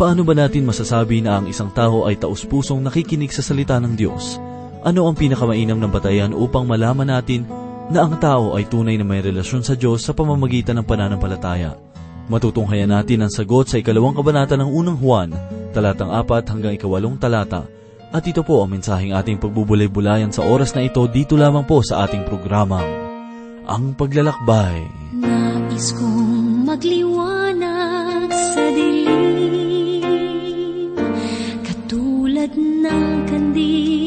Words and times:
Paano 0.00 0.24
ba 0.24 0.32
natin 0.32 0.64
masasabi 0.64 1.20
na 1.20 1.36
ang 1.36 1.44
isang 1.44 1.68
tao 1.76 2.08
ay 2.08 2.16
taus-pusong 2.16 2.80
nakikinig 2.80 3.36
sa 3.36 3.44
salita 3.44 3.76
ng 3.76 4.00
Diyos? 4.00 4.40
Ano 4.80 5.04
ang 5.04 5.12
pinakamainam 5.12 5.76
na 5.76 5.92
batayan 5.92 6.32
upang 6.32 6.64
malaman 6.64 7.04
natin 7.04 7.44
na 7.92 8.08
ang 8.08 8.16
tao 8.16 8.56
ay 8.56 8.64
tunay 8.64 8.96
na 8.96 9.04
may 9.04 9.20
relasyon 9.20 9.60
sa 9.60 9.76
Diyos 9.76 10.00
sa 10.00 10.16
pamamagitan 10.16 10.80
ng 10.80 10.88
pananampalataya? 10.88 11.76
Matutunghayan 12.32 12.88
natin 12.88 13.28
ang 13.28 13.28
sagot 13.28 13.68
sa 13.68 13.76
ikalawang 13.76 14.16
kabanata 14.16 14.56
ng 14.56 14.72
unang 14.72 14.96
Juan, 14.96 15.36
talatang 15.76 16.08
apat 16.16 16.48
hanggang 16.48 16.72
ikawalong 16.80 17.20
talata. 17.20 17.68
At 18.08 18.24
ito 18.24 18.40
po 18.40 18.64
ang 18.64 18.72
mensaheng 18.72 19.12
ating 19.12 19.36
pagbubulay-bulayan 19.36 20.32
sa 20.32 20.48
oras 20.48 20.72
na 20.72 20.80
ito 20.80 21.04
dito 21.12 21.36
lamang 21.36 21.68
po 21.68 21.84
sa 21.84 22.08
ating 22.08 22.24
programang, 22.24 22.88
Ang 23.68 23.92
Paglalakbay. 24.00 24.80
Nais 25.20 25.92
kong 25.92 26.64
magliwanag 26.64 28.32
sa 28.32 28.64
dilim 28.72 28.99
ng 32.56 33.26
kandilang 33.30 33.99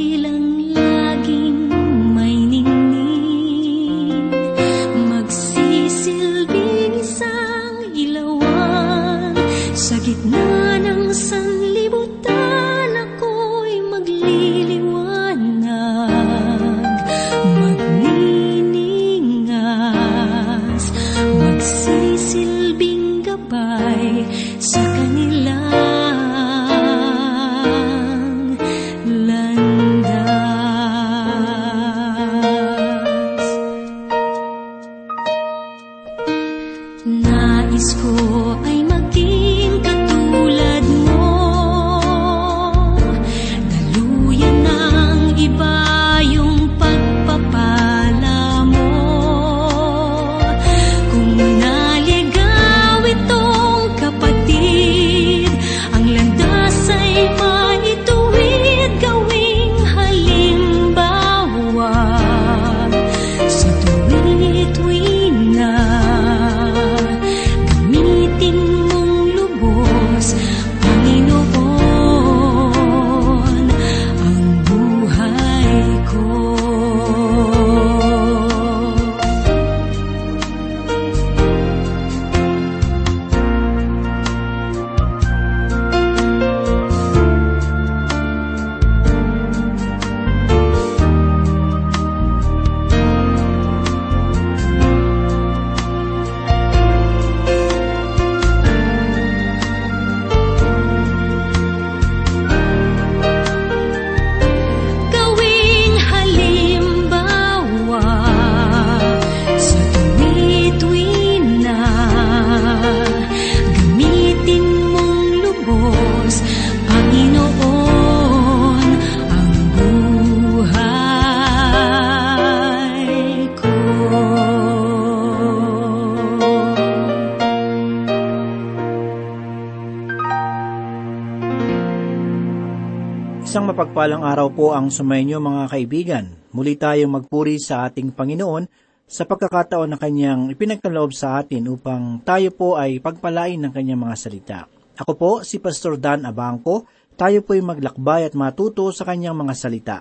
mapagpalang 133.73 134.21
araw 134.21 134.53
po 134.53 134.69
ang 134.77 134.93
sumainyo 134.93 135.41
mga 135.41 135.65
kaibigan. 135.65 136.29
Muli 136.53 136.77
tayong 136.77 137.09
magpuri 137.09 137.57
sa 137.57 137.89
ating 137.89 138.13
Panginoon 138.13 138.69
sa 139.09 139.25
pagkakataon 139.25 139.89
na 139.89 139.97
kanyang 139.97 140.53
ipinagkaloob 140.53 141.09
sa 141.09 141.41
atin 141.41 141.65
upang 141.73 142.21
tayo 142.21 142.53
po 142.53 142.77
ay 142.77 143.01
pagpalain 143.01 143.57
ng 143.57 143.73
kanyang 143.73 144.05
mga 144.05 144.13
salita. 144.13 144.59
Ako 145.01 145.11
po 145.17 145.31
si 145.41 145.57
Pastor 145.57 145.97
Dan 145.97 146.21
Abangco, 146.21 146.85
tayo 147.17 147.41
po 147.41 147.57
ay 147.57 147.65
maglakbay 147.65 148.29
at 148.29 148.37
matuto 148.37 148.93
sa 148.93 149.09
kanyang 149.09 149.41
mga 149.41 149.53
salita. 149.57 149.97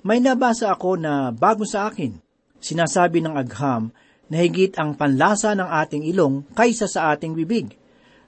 May 0.00 0.24
nabasa 0.24 0.72
ako 0.72 0.96
na 0.96 1.28
bago 1.28 1.68
sa 1.68 1.92
akin. 1.92 2.16
Sinasabi 2.56 3.20
ng 3.20 3.36
agham 3.36 3.92
na 4.32 4.40
higit 4.40 4.72
ang 4.80 4.96
panlasa 4.96 5.52
ng 5.52 5.68
ating 5.68 6.08
ilong 6.08 6.40
kaysa 6.56 6.88
sa 6.88 7.12
ating 7.12 7.36
bibig. 7.36 7.68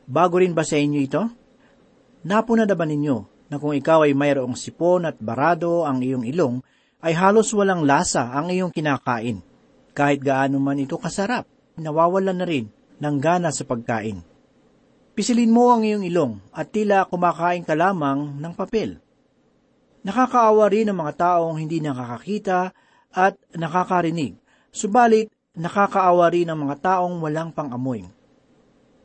Bago 0.04 0.36
rin 0.36 0.52
ba 0.52 0.68
sa 0.68 0.76
inyo 0.76 1.00
ito? 1.00 1.24
Napuna 2.28 2.68
na 2.68 2.76
ba 2.76 2.84
ninyo 2.84 3.29
na 3.50 3.58
kung 3.58 3.74
ikaw 3.74 4.06
ay 4.06 4.14
mayroong 4.14 4.54
sipon 4.54 5.04
at 5.04 5.18
barado 5.18 5.82
ang 5.82 5.98
iyong 6.00 6.22
ilong, 6.22 6.62
ay 7.02 7.18
halos 7.18 7.50
walang 7.50 7.82
lasa 7.82 8.30
ang 8.30 8.48
iyong 8.48 8.70
kinakain. 8.70 9.42
Kahit 9.90 10.22
gaano 10.22 10.62
man 10.62 10.78
ito 10.78 10.94
kasarap, 10.94 11.44
nawawalan 11.74 12.38
na 12.38 12.46
rin 12.46 12.70
ng 13.02 13.16
gana 13.18 13.50
sa 13.50 13.66
pagkain. 13.66 14.22
Pisilin 15.18 15.50
mo 15.50 15.74
ang 15.74 15.82
iyong 15.82 16.06
ilong 16.06 16.38
at 16.54 16.70
tila 16.70 17.10
kumakain 17.10 17.66
ka 17.66 17.74
lamang 17.74 18.38
ng 18.38 18.54
papel. 18.54 19.02
Nakakaawa 20.06 20.70
rin 20.70 20.88
ang 20.88 21.02
mga 21.02 21.14
taong 21.18 21.60
hindi 21.60 21.82
nakakakita 21.82 22.72
at 23.10 23.34
nakakarinig, 23.52 24.38
subalit 24.70 25.28
nakakaawa 25.58 26.30
rin 26.30 26.48
ang 26.48 26.62
mga 26.62 26.76
taong 26.78 27.18
walang 27.18 27.50
pangamoy. 27.50 28.06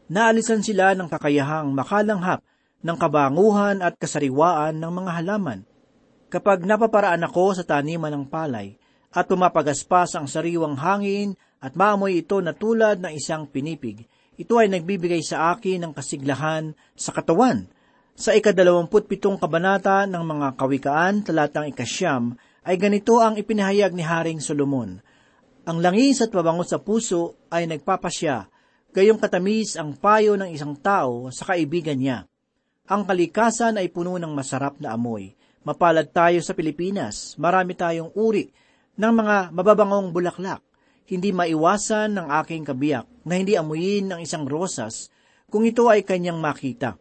Naalisan 0.06 0.62
sila 0.62 0.94
ng 0.94 1.10
kakayahang 1.10 1.74
makalanghap 1.74 2.46
ng 2.86 2.98
kabanguhan 3.02 3.82
at 3.82 3.98
kasariwaan 3.98 4.78
ng 4.78 4.92
mga 4.94 5.12
halaman. 5.18 5.66
Kapag 6.30 6.62
napaparaan 6.62 7.26
ako 7.26 7.58
sa 7.58 7.66
taniman 7.66 8.14
ng 8.14 8.26
palay 8.30 8.78
at 9.10 9.26
pumapagaspas 9.26 10.14
ang 10.14 10.30
sariwang 10.30 10.78
hangin 10.78 11.34
at 11.58 11.74
maamoy 11.74 12.22
ito 12.22 12.38
na 12.46 12.54
tulad 12.54 13.02
ng 13.02 13.10
isang 13.18 13.50
pinipig, 13.50 14.06
ito 14.38 14.54
ay 14.62 14.70
nagbibigay 14.70 15.26
sa 15.26 15.56
akin 15.56 15.82
ng 15.82 15.92
kasiglahan 15.98 16.78
sa 16.94 17.10
katawan. 17.10 17.66
Sa 18.14 18.38
ikadalawamput 18.38 19.10
pitong 19.10 19.42
kabanata 19.42 20.06
ng 20.06 20.22
mga 20.22 20.48
kawikaan, 20.54 21.26
talatang 21.26 21.68
ikasyam, 21.72 22.38
ay 22.68 22.78
ganito 22.78 23.18
ang 23.18 23.34
ipinahayag 23.40 23.98
ni 23.98 24.06
Haring 24.06 24.40
Solomon. 24.44 25.02
Ang 25.66 25.78
langis 25.82 26.22
at 26.22 26.30
pabango 26.30 26.62
sa 26.62 26.78
puso 26.78 27.50
ay 27.50 27.66
nagpapasya, 27.66 28.46
gayong 28.94 29.18
katamis 29.18 29.74
ang 29.76 29.98
payo 29.98 30.38
ng 30.38 30.54
isang 30.54 30.78
tao 30.78 31.34
sa 31.34 31.50
kaibigan 31.50 31.98
niya. 31.98 32.30
Ang 32.86 33.02
kalikasan 33.02 33.82
ay 33.82 33.90
puno 33.90 34.14
ng 34.22 34.30
masarap 34.30 34.78
na 34.78 34.94
amoy. 34.94 35.34
Mapalad 35.66 36.06
tayo 36.14 36.38
sa 36.46 36.54
Pilipinas, 36.54 37.34
marami 37.42 37.74
tayong 37.74 38.14
uri 38.14 38.54
ng 38.94 39.10
mga 39.10 39.50
mababangong 39.50 40.14
bulaklak. 40.14 40.62
Hindi 41.10 41.34
maiwasan 41.34 42.14
ng 42.14 42.28
aking 42.46 42.62
kabiyak 42.62 43.10
na 43.26 43.42
hindi 43.42 43.58
amuyin 43.58 44.14
ng 44.14 44.20
isang 44.22 44.46
rosas 44.46 45.10
kung 45.50 45.66
ito 45.66 45.90
ay 45.90 46.06
kanyang 46.06 46.38
makita. 46.38 46.94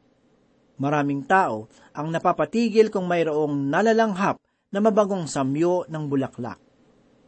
Maraming 0.81 1.29
tao 1.29 1.69
ang 1.93 2.09
napapatigil 2.09 2.89
kung 2.89 3.05
mayroong 3.05 3.69
nalalanghap 3.69 4.41
na 4.73 4.81
mabagong 4.81 5.29
samyo 5.29 5.85
ng 5.85 6.05
bulaklak. 6.09 6.65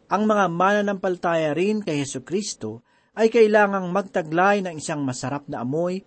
Ang 0.08 0.24
mga 0.24 0.48
mananampaltaya 0.48 1.52
rin 1.52 1.84
kay 1.84 2.00
Heso 2.00 2.24
Kristo 2.24 2.80
ay 3.12 3.28
kailangang 3.28 3.92
magtaglay 3.92 4.64
ng 4.64 4.80
isang 4.80 5.04
masarap 5.04 5.44
na 5.44 5.60
amoy 5.60 6.00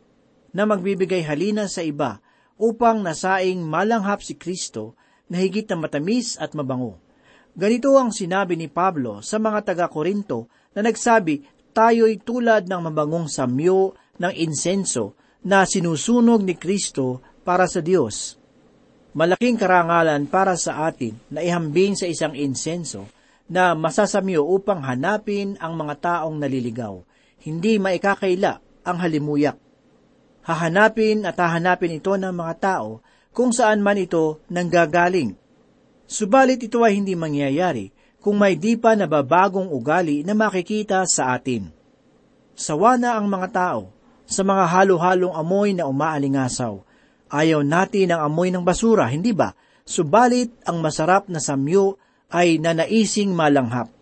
na 0.49 0.65
magbibigay 0.65 1.21
halina 1.21 1.69
sa 1.69 1.85
iba 1.85 2.17
upang 2.59 2.99
nasaing 2.99 3.63
malanghap 3.63 4.19
si 4.19 4.35
Kristo 4.35 4.99
na 5.31 5.39
higit 5.39 5.63
na 5.71 5.79
matamis 5.79 6.35
at 6.35 6.51
mabango. 6.51 6.99
Ganito 7.55 7.95
ang 7.95 8.11
sinabi 8.11 8.59
ni 8.59 8.67
Pablo 8.67 9.23
sa 9.23 9.39
mga 9.39 9.73
taga-Korinto 9.73 10.51
na 10.75 10.83
nagsabi, 10.83 11.47
tayo'y 11.71 12.19
tulad 12.21 12.67
ng 12.67 12.81
mabangong 12.91 13.31
samyo 13.31 13.95
ng 14.19 14.33
insenso 14.35 15.15
na 15.47 15.63
sinusunog 15.63 16.43
ni 16.43 16.59
Kristo 16.59 17.23
para 17.47 17.65
sa 17.65 17.79
Diyos. 17.79 18.35
Malaking 19.15 19.57
karangalan 19.57 20.29
para 20.29 20.53
sa 20.59 20.85
atin 20.85 21.17
na 21.33 21.41
ihambing 21.41 21.97
sa 21.97 22.05
isang 22.05 22.37
insenso 22.37 23.09
na 23.49 23.73
masasamyo 23.73 24.45
upang 24.45 24.85
hanapin 24.85 25.57
ang 25.57 25.73
mga 25.73 25.95
taong 25.97 26.37
naliligaw. 26.37 27.01
Hindi 27.41 27.81
maikakaila 27.81 28.85
ang 28.85 28.97
halimuyak. 29.01 29.57
Hahanapin 30.49 31.29
at 31.29 31.37
hahanapin 31.37 32.01
ito 32.01 32.09
ng 32.17 32.33
mga 32.33 32.53
tao 32.57 33.05
kung 33.29 33.53
saan 33.53 33.85
man 33.85 34.01
ito 34.01 34.41
nanggagaling. 34.49 35.37
Subalit 36.09 36.57
ito 36.65 36.81
ay 36.81 36.97
hindi 36.97 37.13
mangyayari 37.13 37.93
kung 38.17 38.41
may 38.41 38.57
di 38.57 38.73
pa 38.73 38.97
nababagong 38.97 39.69
ugali 39.69 40.25
na 40.25 40.33
makikita 40.33 41.05
sa 41.05 41.37
atin. 41.37 41.69
Sawa 42.57 42.97
na 42.97 43.13
ang 43.13 43.29
mga 43.29 43.47
tao 43.53 43.93
sa 44.25 44.41
mga 44.41 44.65
halo-halong 44.73 45.37
amoy 45.37 45.77
na 45.77 45.85
umaalingasaw. 45.85 46.81
Ayaw 47.29 47.61
natin 47.61 48.09
ang 48.09 48.25
amoy 48.25 48.49
ng 48.49 48.65
basura, 48.65 49.05
hindi 49.05 49.37
ba? 49.37 49.53
Subalit 49.85 50.49
ang 50.65 50.81
masarap 50.81 51.29
na 51.29 51.37
samyo 51.37 52.01
ay 52.33 52.57
nanaising 52.57 53.37
malanghap. 53.37 53.93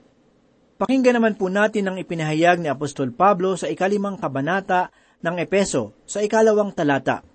Pakinggan 0.80 1.20
naman 1.20 1.36
po 1.36 1.52
natin 1.52 1.92
ang 1.92 2.00
ipinahayag 2.00 2.64
ni 2.64 2.72
Apostol 2.72 3.12
Pablo 3.12 3.60
sa 3.60 3.68
ikalimang 3.68 4.16
kabanata 4.16 4.96
ng 5.22 5.36
Epeso 5.42 5.94
sa 6.06 6.22
ikalawang 6.22 6.74
talata. 6.74 7.25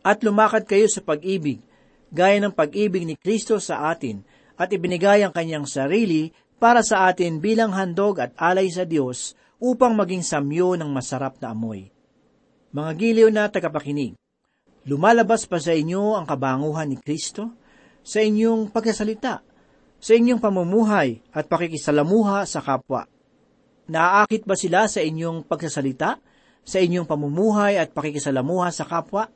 At 0.00 0.24
lumakad 0.24 0.64
kayo 0.64 0.88
sa 0.88 1.04
pag-ibig, 1.04 1.60
gaya 2.08 2.40
ng 2.40 2.52
pag-ibig 2.52 3.04
ni 3.04 3.14
Kristo 3.16 3.60
sa 3.60 3.92
atin, 3.92 4.24
at 4.60 4.68
ibinigay 4.72 5.24
ang 5.24 5.32
kanyang 5.32 5.64
sarili 5.64 6.32
para 6.60 6.84
sa 6.84 7.08
atin 7.08 7.40
bilang 7.40 7.72
handog 7.72 8.20
at 8.20 8.36
alay 8.36 8.68
sa 8.68 8.84
Diyos 8.84 9.32
upang 9.56 9.96
maging 9.96 10.24
samyo 10.24 10.76
ng 10.76 10.88
masarap 10.92 11.40
na 11.40 11.52
amoy. 11.52 11.88
Mga 12.72 12.90
giliw 12.96 13.28
na 13.32 13.48
tagapakinig, 13.48 14.16
lumalabas 14.84 15.48
pa 15.48 15.56
sa 15.56 15.72
inyo 15.72 16.16
ang 16.16 16.28
kabanguhan 16.28 16.88
ni 16.92 16.96
Kristo 17.00 17.52
sa 18.04 18.20
inyong 18.20 18.72
pagkasalita, 18.72 19.44
sa 20.00 20.12
inyong 20.16 20.40
pamumuhay 20.40 21.20
at 21.32 21.44
pakikisalamuha 21.48 22.48
sa 22.48 22.64
kapwa. 22.64 23.04
Naaakit 23.90 24.48
ba 24.48 24.56
sila 24.56 24.88
sa 24.88 25.04
inyong 25.04 25.44
pagsasalita, 25.44 26.16
sa 26.64 26.78
inyong 26.78 27.08
pamumuhay 27.08 27.80
at 27.80 27.92
pakikisalamuha 27.94 28.68
sa 28.70 28.84
kapwa? 28.86 29.28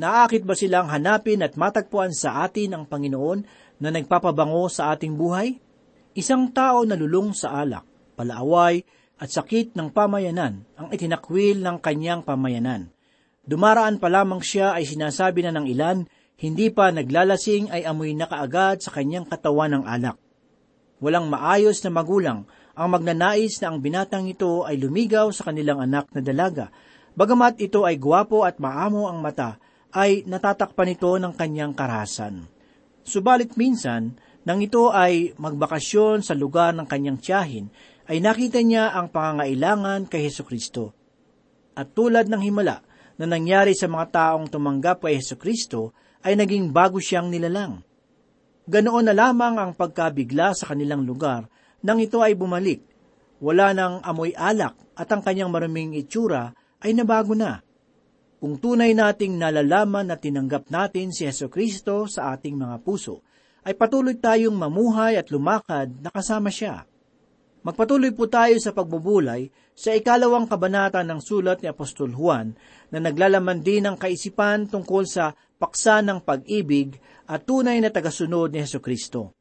Naakit 0.00 0.48
ba 0.48 0.56
silang 0.56 0.88
hanapin 0.88 1.44
at 1.44 1.60
matagpuan 1.60 2.16
sa 2.16 2.40
atin 2.44 2.72
ang 2.72 2.84
Panginoon 2.88 3.44
na 3.84 3.92
nagpapabango 3.92 4.64
sa 4.72 4.96
ating 4.96 5.12
buhay? 5.12 5.60
Isang 6.16 6.50
tao 6.56 6.88
na 6.88 6.96
lulong 6.96 7.36
sa 7.36 7.60
alak, 7.60 7.84
palaaway, 8.16 8.80
at 9.20 9.28
sakit 9.28 9.76
ng 9.76 9.92
pamayanan 9.92 10.64
ang 10.80 10.88
itinakwil 10.88 11.60
ng 11.60 11.76
kanyang 11.84 12.24
pamayanan. 12.24 12.88
Dumaraan 13.44 14.00
pa 14.00 14.08
lamang 14.08 14.40
siya 14.40 14.72
ay 14.72 14.88
sinasabi 14.88 15.44
na 15.44 15.52
ng 15.52 15.68
ilan, 15.68 16.08
hindi 16.40 16.72
pa 16.72 16.88
naglalasing 16.88 17.68
ay 17.68 17.84
amoy 17.84 18.16
na 18.16 18.24
kaagad 18.24 18.80
sa 18.80 18.96
kanyang 18.96 19.28
katawan 19.28 19.76
ng 19.76 19.84
alak. 19.84 20.16
Walang 21.04 21.28
maayos 21.28 21.84
na 21.84 21.92
magulang 21.92 22.48
ang 22.74 22.88
magnanais 22.94 23.58
na 23.58 23.74
ang 23.74 23.78
binatang 23.82 24.30
ito 24.30 24.62
ay 24.62 24.78
lumigaw 24.78 25.30
sa 25.34 25.50
kanilang 25.50 25.82
anak 25.82 26.10
na 26.14 26.22
dalaga. 26.22 26.70
Bagamat 27.18 27.58
ito 27.58 27.82
ay 27.82 27.98
guwapo 27.98 28.46
at 28.46 28.62
maamo 28.62 29.10
ang 29.10 29.18
mata, 29.18 29.58
ay 29.90 30.22
natatakpan 30.22 30.94
ito 30.94 31.10
ng 31.18 31.34
kanyang 31.34 31.74
karahasan. 31.74 32.46
Subalit 33.02 33.58
minsan, 33.58 34.14
nang 34.46 34.62
ito 34.62 34.94
ay 34.94 35.34
magbakasyon 35.34 36.22
sa 36.22 36.32
lugar 36.38 36.72
ng 36.72 36.86
kanyang 36.86 37.18
tiyahin, 37.18 37.66
ay 38.06 38.22
nakita 38.22 38.62
niya 38.62 38.94
ang 38.94 39.10
pangangailangan 39.10 40.06
kay 40.06 40.30
Heso 40.30 40.46
Kristo. 40.46 40.94
At 41.74 41.92
tulad 41.94 42.30
ng 42.30 42.42
himala 42.42 42.82
na 43.18 43.26
nangyari 43.26 43.74
sa 43.74 43.90
mga 43.90 44.06
taong 44.14 44.46
tumanggap 44.48 45.04
kay 45.04 45.18
Heso 45.18 45.34
Kristo, 45.34 45.92
ay 46.22 46.38
naging 46.38 46.70
bago 46.70 47.02
siyang 47.02 47.28
nilalang. 47.28 47.82
Ganoon 48.70 49.10
na 49.10 49.14
lamang 49.16 49.58
ang 49.58 49.72
pagkabigla 49.74 50.54
sa 50.54 50.70
kanilang 50.70 51.02
lugar 51.02 51.50
nang 51.84 51.98
ito 52.00 52.20
ay 52.20 52.36
bumalik. 52.36 52.84
Wala 53.40 53.72
nang 53.72 54.04
amoy 54.04 54.36
alak 54.36 54.76
at 54.96 55.08
ang 55.08 55.24
kanyang 55.24 55.48
maruming 55.48 55.96
itsura 55.96 56.52
ay 56.80 56.92
nabago 56.92 57.32
na. 57.32 57.64
Kung 58.40 58.56
tunay 58.56 58.96
nating 58.96 59.36
nalalaman 59.36 60.08
na 60.08 60.16
tinanggap 60.16 60.72
natin 60.72 61.12
si 61.12 61.28
Yeso 61.28 61.52
Kristo 61.52 62.08
sa 62.08 62.32
ating 62.32 62.56
mga 62.56 62.80
puso, 62.80 63.20
ay 63.64 63.76
patuloy 63.76 64.16
tayong 64.16 64.56
mamuhay 64.56 65.20
at 65.20 65.28
lumakad 65.28 65.92
na 66.00 66.08
kasama 66.08 66.48
siya. 66.48 66.88
Magpatuloy 67.60 68.16
po 68.16 68.24
tayo 68.24 68.56
sa 68.56 68.72
pagbubulay 68.72 69.52
sa 69.76 69.92
ikalawang 69.92 70.48
kabanata 70.48 71.04
ng 71.04 71.20
sulat 71.20 71.60
ni 71.60 71.68
Apostol 71.68 72.16
Juan 72.16 72.56
na 72.88 73.04
naglalaman 73.04 73.60
din 73.60 73.84
ng 73.84 74.00
kaisipan 74.00 74.64
tungkol 74.72 75.04
sa 75.04 75.36
paksa 75.60 76.00
ng 76.00 76.24
pag-ibig 76.24 76.96
at 77.28 77.44
tunay 77.44 77.76
na 77.84 77.92
tagasunod 77.92 78.48
ni 78.48 78.64
Heso 78.64 78.80
Kristo. 78.80 79.36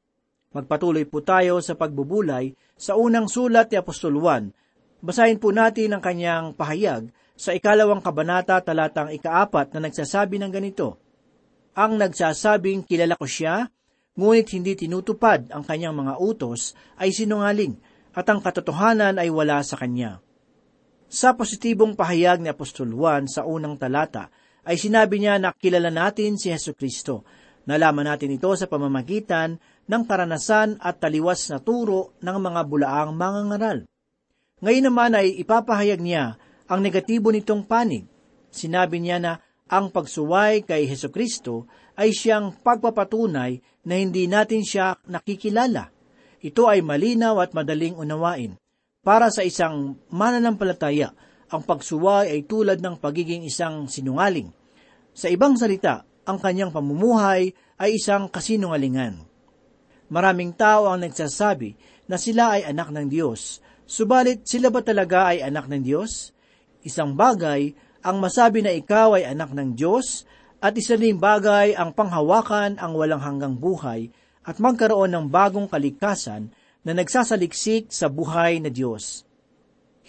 Magpatuloy 0.50 1.06
po 1.06 1.22
tayo 1.22 1.62
sa 1.62 1.78
pagbubulay 1.78 2.58
sa 2.74 2.98
unang 2.98 3.30
sulat 3.30 3.70
ni 3.70 3.78
Apostol 3.78 4.18
Juan. 4.18 4.50
Basahin 4.98 5.38
po 5.38 5.54
natin 5.54 5.94
ang 5.94 6.02
kanyang 6.02 6.58
pahayag 6.58 7.14
sa 7.38 7.54
ikalawang 7.54 8.02
kabanata 8.02 8.58
talatang 8.66 9.14
ikaapat 9.14 9.78
na 9.78 9.86
nagsasabi 9.86 10.42
ng 10.42 10.50
ganito, 10.50 10.98
Ang 11.78 12.02
nagsasabing 12.02 12.82
kilala 12.90 13.14
ko 13.14 13.30
siya, 13.30 13.70
ngunit 14.18 14.50
hindi 14.58 14.74
tinutupad 14.74 15.54
ang 15.54 15.62
kanyang 15.62 15.94
mga 15.94 16.18
utos 16.18 16.74
ay 16.98 17.14
sinungaling 17.14 17.78
at 18.18 18.26
ang 18.26 18.42
katotohanan 18.42 19.22
ay 19.22 19.30
wala 19.30 19.62
sa 19.62 19.78
kanya. 19.78 20.18
Sa 21.06 21.38
positibong 21.38 21.94
pahayag 21.94 22.42
ni 22.42 22.50
Apostol 22.50 22.90
Juan 22.90 23.30
sa 23.30 23.46
unang 23.46 23.78
talata 23.78 24.34
ay 24.66 24.82
sinabi 24.82 25.22
niya 25.22 25.38
na 25.38 25.54
kilala 25.54 25.94
natin 25.94 26.42
si 26.42 26.50
Yesu 26.50 26.74
Kristo. 26.74 27.22
Nalaman 27.70 28.10
natin 28.10 28.34
ito 28.34 28.50
sa 28.58 28.66
pamamagitan 28.66 29.62
ng 29.90 30.04
karanasan 30.06 30.78
at 30.78 31.02
taliwas 31.02 31.50
na 31.50 31.58
turo 31.58 32.14
ng 32.22 32.38
mga 32.38 32.62
bulaang 32.70 33.12
mangangaral. 33.18 33.90
Ngayon 34.62 34.86
naman 34.86 35.18
ay 35.18 35.42
ipapahayag 35.42 35.98
niya 35.98 36.38
ang 36.70 36.86
negatibo 36.86 37.34
nitong 37.34 37.66
panig. 37.66 38.06
Sinabi 38.54 39.02
niya 39.02 39.18
na 39.18 39.42
ang 39.70 39.90
pagsuway 39.90 40.62
kay 40.62 40.86
Heso 40.86 41.10
Kristo 41.10 41.66
ay 41.98 42.14
siyang 42.14 42.54
pagpapatunay 42.62 43.62
na 43.86 43.94
hindi 43.98 44.30
natin 44.30 44.62
siya 44.62 44.98
nakikilala. 45.10 45.90
Ito 46.40 46.70
ay 46.70 46.86
malinaw 46.86 47.42
at 47.42 47.52
madaling 47.58 47.98
unawain. 47.98 48.56
Para 49.06 49.30
sa 49.34 49.42
isang 49.42 49.98
mananampalataya, 50.14 51.14
ang 51.50 51.62
pagsuway 51.66 52.30
ay 52.30 52.46
tulad 52.46 52.78
ng 52.78 53.02
pagiging 53.02 53.46
isang 53.46 53.90
sinungaling. 53.90 54.54
Sa 55.18 55.30
ibang 55.34 55.58
salita, 55.58 56.06
ang 56.30 56.38
kanyang 56.38 56.70
pamumuhay 56.70 57.54
ay 57.82 57.90
isang 57.98 58.30
kasinungalingan. 58.30 59.29
Maraming 60.10 60.58
tao 60.58 60.90
ang 60.90 61.06
nagsasabi 61.06 61.78
na 62.10 62.18
sila 62.18 62.58
ay 62.58 62.66
anak 62.66 62.90
ng 62.90 63.14
Diyos, 63.14 63.62
subalit 63.86 64.42
sila 64.50 64.74
ba 64.74 64.82
talaga 64.82 65.30
ay 65.30 65.46
anak 65.46 65.70
ng 65.70 65.86
Diyos? 65.86 66.34
Isang 66.82 67.14
bagay 67.14 67.78
ang 68.02 68.18
masabi 68.18 68.66
na 68.66 68.74
ikaw 68.74 69.22
ay 69.22 69.30
anak 69.30 69.54
ng 69.54 69.78
Diyos 69.78 70.26
at 70.58 70.74
isa 70.74 70.98
ring 70.98 71.22
bagay 71.22 71.78
ang 71.78 71.94
panghawakan 71.94 72.82
ang 72.82 72.98
walang 72.98 73.22
hanggang 73.22 73.54
buhay 73.62 74.10
at 74.50 74.58
magkaroon 74.58 75.14
ng 75.14 75.26
bagong 75.30 75.70
kalikasan 75.70 76.50
na 76.82 76.98
nagsasaliksik 76.98 77.94
sa 77.94 78.10
buhay 78.10 78.58
na 78.58 78.74
Diyos. 78.74 79.30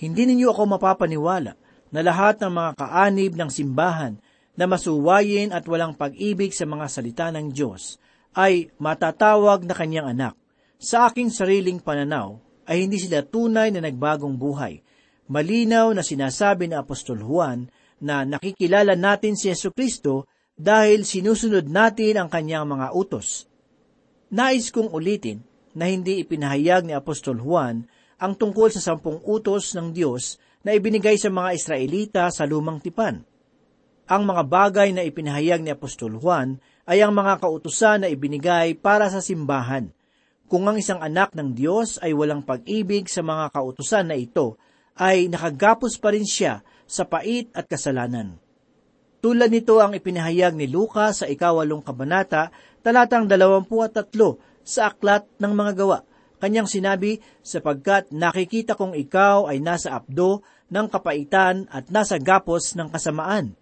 Hindi 0.01 0.33
ninyo 0.33 0.49
ako 0.49 0.81
mapapaniwala 0.81 1.53
na 1.93 2.01
lahat 2.01 2.41
ng 2.41 2.53
mga 2.57 2.71
kaanib 2.81 3.33
ng 3.37 3.51
simbahan 3.53 4.17
na 4.57 4.65
masuwayin 4.65 5.53
at 5.53 5.69
walang 5.69 5.93
pag-ibig 5.93 6.57
sa 6.57 6.65
mga 6.65 6.89
salita 6.89 7.29
ng 7.29 7.53
Diyos 7.53 8.00
ay 8.37 8.71
matatawag 8.79 9.67
na 9.67 9.75
kanyang 9.75 10.13
anak. 10.15 10.35
Sa 10.81 11.11
aking 11.11 11.29
sariling 11.29 11.83
pananaw 11.83 12.41
ay 12.65 12.87
hindi 12.87 13.03
sila 13.03 13.27
tunay 13.27 13.71
na 13.75 13.83
nagbagong 13.83 14.37
buhay– 14.39 14.81
malinaw 15.31 15.95
na 15.95 16.03
sinasabi 16.03 16.67
ni 16.67 16.75
Apostol 16.75 17.23
Juan 17.23 17.71
na 18.03 18.27
nakikilala 18.27 18.99
natin 18.99 19.39
si 19.39 19.47
Yesu 19.47 19.71
Kristo 19.71 20.27
dahil 20.59 21.07
sinusunod 21.07 21.71
natin 21.71 22.19
ang 22.19 22.29
kanyang 22.29 22.67
mga 22.67 22.91
utos. 22.93 23.47
Nais 24.35 24.75
kong 24.75 24.91
ulitin 24.91 25.47
na 25.73 25.87
hindi 25.87 26.19
ipinahayag 26.19 26.83
ni 26.83 26.93
Apostol 26.99 27.39
Juan 27.39 27.87
ang 28.19 28.35
tungkol 28.35 28.75
sa 28.75 28.83
sampung 28.83 29.23
utos 29.23 29.73
ng 29.79 29.95
Diyos 29.95 30.37
na 30.67 30.75
ibinigay 30.75 31.17
sa 31.17 31.31
mga 31.31 31.57
Israelita 31.57 32.29
sa 32.29 32.45
lumang 32.45 32.83
tipan. 32.83 33.23
Ang 34.11 34.23
mga 34.27 34.43
bagay 34.51 34.91
na 34.91 35.07
ipinahayag 35.07 35.63
ni 35.63 35.71
Apostol 35.71 36.19
Juan 36.19 36.59
ay 36.89 37.05
ang 37.05 37.13
mga 37.13 37.41
kautusan 37.43 38.05
na 38.05 38.09
ibinigay 38.09 38.77
para 38.79 39.09
sa 39.13 39.21
simbahan. 39.21 39.93
Kung 40.51 40.67
ang 40.67 40.75
isang 40.81 40.99
anak 40.99 41.37
ng 41.37 41.55
Diyos 41.55 42.03
ay 42.03 42.11
walang 42.11 42.43
pag-ibig 42.43 43.07
sa 43.07 43.23
mga 43.23 43.55
kautusan 43.55 44.11
na 44.11 44.19
ito, 44.19 44.59
ay 44.99 45.31
nakagapos 45.31 45.97
pa 45.97 46.11
rin 46.11 46.27
siya 46.27 46.67
sa 46.91 47.07
pait 47.07 47.47
at 47.55 47.71
kasalanan. 47.71 48.37
Tulad 49.21 49.53
nito 49.53 49.79
ang 49.79 49.93
ipinahayag 49.93 50.57
ni 50.57 50.67
Luka 50.67 51.13
sa 51.13 51.29
ikawalong 51.29 51.85
kabanata, 51.85 52.49
talatang 52.81 53.29
dalawampu 53.29 53.85
at 53.85 53.93
tatlo 53.93 54.41
sa 54.65 54.89
aklat 54.91 55.29
ng 55.37 55.53
mga 55.53 55.73
gawa. 55.77 55.99
Kanyang 56.41 56.65
sinabi, 56.65 57.21
sapagkat 57.45 58.09
nakikita 58.17 58.73
kong 58.73 58.97
ikaw 58.97 59.45
ay 59.45 59.61
nasa 59.61 59.93
apdo 59.93 60.41
ng 60.73 60.89
kapaitan 60.89 61.69
at 61.69 61.93
nasa 61.93 62.17
gapos 62.17 62.73
ng 62.81 62.89
kasamaan. 62.89 63.60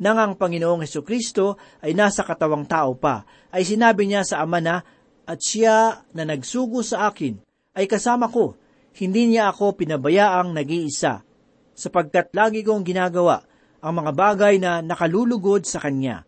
Nang 0.00 0.16
ang 0.16 0.32
Panginoong 0.32 0.80
Heso 0.80 1.04
Kristo 1.04 1.60
ay 1.84 1.92
nasa 1.92 2.24
katawang 2.24 2.64
tao 2.64 2.96
pa, 2.96 3.28
ay 3.52 3.68
sinabi 3.68 4.08
niya 4.08 4.24
sa 4.24 4.40
Ama 4.40 4.58
na, 4.58 4.80
at 5.28 5.38
siya 5.38 6.08
na 6.16 6.24
nagsugo 6.24 6.80
sa 6.80 7.12
akin 7.12 7.38
ay 7.76 7.86
kasama 7.86 8.26
ko, 8.32 8.56
hindi 8.98 9.30
niya 9.30 9.52
ako 9.52 9.78
pinabayaang 9.78 10.56
nag-iisa, 10.56 11.22
sapagkat 11.76 12.34
lagi 12.34 12.66
kong 12.66 12.82
ginagawa 12.82 13.44
ang 13.78 14.00
mga 14.00 14.12
bagay 14.16 14.54
na 14.58 14.82
nakalulugod 14.82 15.62
sa 15.68 15.78
Kanya. 15.78 16.26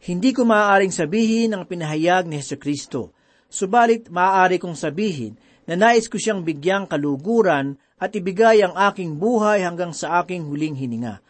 Hindi 0.00 0.30
ko 0.32 0.48
maaaring 0.48 0.94
sabihin 0.94 1.52
ang 1.52 1.66
pinahayag 1.66 2.30
ni 2.30 2.40
Heso 2.40 2.56
Kristo, 2.56 3.12
subalit 3.50 4.08
maaari 4.08 4.62
kong 4.62 4.78
sabihin 4.78 5.34
na 5.66 5.74
nais 5.74 6.06
ko 6.06 6.16
siyang 6.16 6.46
bigyang 6.46 6.86
kaluguran 6.86 7.74
at 7.98 8.14
ibigay 8.14 8.62
ang 8.62 8.78
aking 8.78 9.18
buhay 9.18 9.66
hanggang 9.66 9.90
sa 9.90 10.22
aking 10.22 10.46
huling 10.46 10.78
hininga 10.78 11.24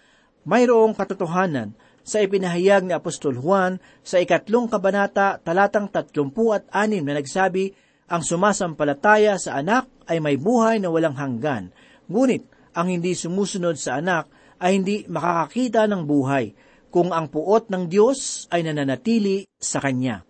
mayroong 0.44 0.96
katotohanan 0.96 1.76
sa 2.04 2.20
ipinahayag 2.20 2.84
ni 2.84 2.92
Apostol 2.92 3.40
Juan 3.40 3.80
sa 4.04 4.20
ikatlong 4.20 4.68
kabanata 4.68 5.40
talatang 5.40 5.88
tatlumpu 5.88 6.52
at 6.52 6.68
anim 6.68 7.00
na 7.00 7.16
nagsabi, 7.16 7.72
ang 8.04 8.20
sumasampalataya 8.20 9.40
sa 9.40 9.56
anak 9.56 9.88
ay 10.04 10.20
may 10.20 10.36
buhay 10.36 10.76
na 10.76 10.92
walang 10.92 11.16
hanggan, 11.16 11.72
ngunit 12.12 12.44
ang 12.76 12.92
hindi 12.92 13.16
sumusunod 13.16 13.80
sa 13.80 14.04
anak 14.04 14.28
ay 14.60 14.76
hindi 14.76 14.96
makakakita 15.08 15.88
ng 15.88 16.04
buhay 16.04 16.52
kung 16.92 17.10
ang 17.10 17.32
puot 17.32 17.72
ng 17.72 17.88
Diyos 17.88 18.46
ay 18.52 18.68
nananatili 18.68 19.48
sa 19.56 19.80
Kanya. 19.80 20.22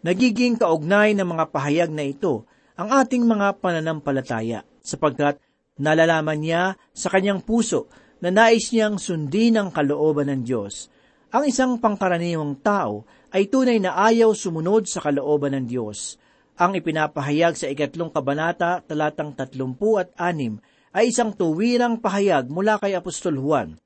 Nagiging 0.00 0.56
kaugnay 0.56 1.12
ng 1.12 1.28
mga 1.28 1.44
pahayag 1.52 1.90
na 1.92 2.06
ito 2.06 2.48
ang 2.78 2.88
ating 2.88 3.28
mga 3.28 3.60
pananampalataya 3.60 4.64
sapagkat 4.80 5.36
nalalaman 5.76 6.40
niya 6.40 6.62
sa 6.96 7.12
kanyang 7.12 7.44
puso 7.44 7.92
na 8.20 8.28
nais 8.28 8.68
niyang 8.72 9.00
sundin 9.00 9.56
ang 9.56 9.68
kalooban 9.72 10.28
ng 10.28 10.42
Diyos. 10.44 10.92
Ang 11.32 11.48
isang 11.48 11.80
pangkaraniwang 11.80 12.60
tao 12.60 13.08
ay 13.32 13.48
tunay 13.48 13.80
na 13.80 13.96
ayaw 13.96 14.36
sumunod 14.36 14.86
sa 14.86 15.00
kalooban 15.00 15.56
ng 15.56 15.66
Diyos. 15.66 16.20
Ang 16.60 16.76
ipinapahayag 16.76 17.56
sa 17.56 17.66
ikatlong 17.72 18.12
kabanata, 18.12 18.84
talatang 18.84 19.32
tatlumpu 19.32 19.96
at 19.96 20.12
anim, 20.20 20.60
ay 20.92 21.08
isang 21.08 21.32
tuwirang 21.32 22.02
pahayag 22.02 22.50
mula 22.50 22.76
kay 22.76 22.92
Apostol 22.98 23.40
Juan. 23.40 23.78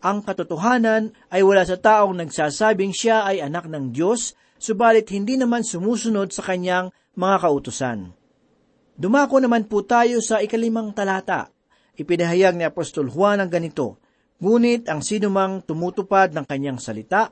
Ang 0.00 0.24
katotohanan 0.24 1.12
ay 1.28 1.44
wala 1.44 1.66
sa 1.66 1.76
taong 1.76 2.16
nagsasabing 2.16 2.94
siya 2.94 3.26
ay 3.26 3.42
anak 3.42 3.66
ng 3.68 3.92
Diyos, 3.92 4.36
subalit 4.60 5.08
hindi 5.12 5.40
naman 5.40 5.64
sumusunod 5.64 6.30
sa 6.30 6.44
kanyang 6.46 6.92
mga 7.16 7.36
kautusan. 7.42 8.12
Dumako 9.00 9.40
naman 9.40 9.64
po 9.64 9.80
tayo 9.88 10.20
sa 10.20 10.44
ikalimang 10.44 10.92
talata, 10.92 11.48
Ipinahayag 12.00 12.56
ni 12.56 12.64
Apostol 12.64 13.12
Juan 13.12 13.44
ang 13.44 13.52
ganito, 13.52 14.00
Ngunit 14.40 14.88
ang 14.88 15.04
sinumang 15.04 15.60
tumutupad 15.60 16.32
ng 16.32 16.48
kanyang 16.48 16.80
salita, 16.80 17.28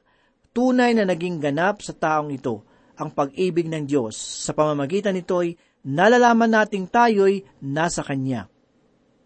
tunay 0.52 0.92
na 0.92 1.08
naging 1.08 1.40
ganap 1.40 1.80
sa 1.80 1.96
taong 1.96 2.28
ito 2.28 2.68
ang 3.00 3.16
pag-ibig 3.16 3.64
ng 3.64 3.88
Diyos. 3.88 4.12
Sa 4.12 4.52
pamamagitan 4.52 5.16
nito'y 5.16 5.56
nalalaman 5.88 6.52
nating 6.52 6.84
tayo'y 6.84 7.48
nasa 7.64 8.04
Kanya. 8.04 8.52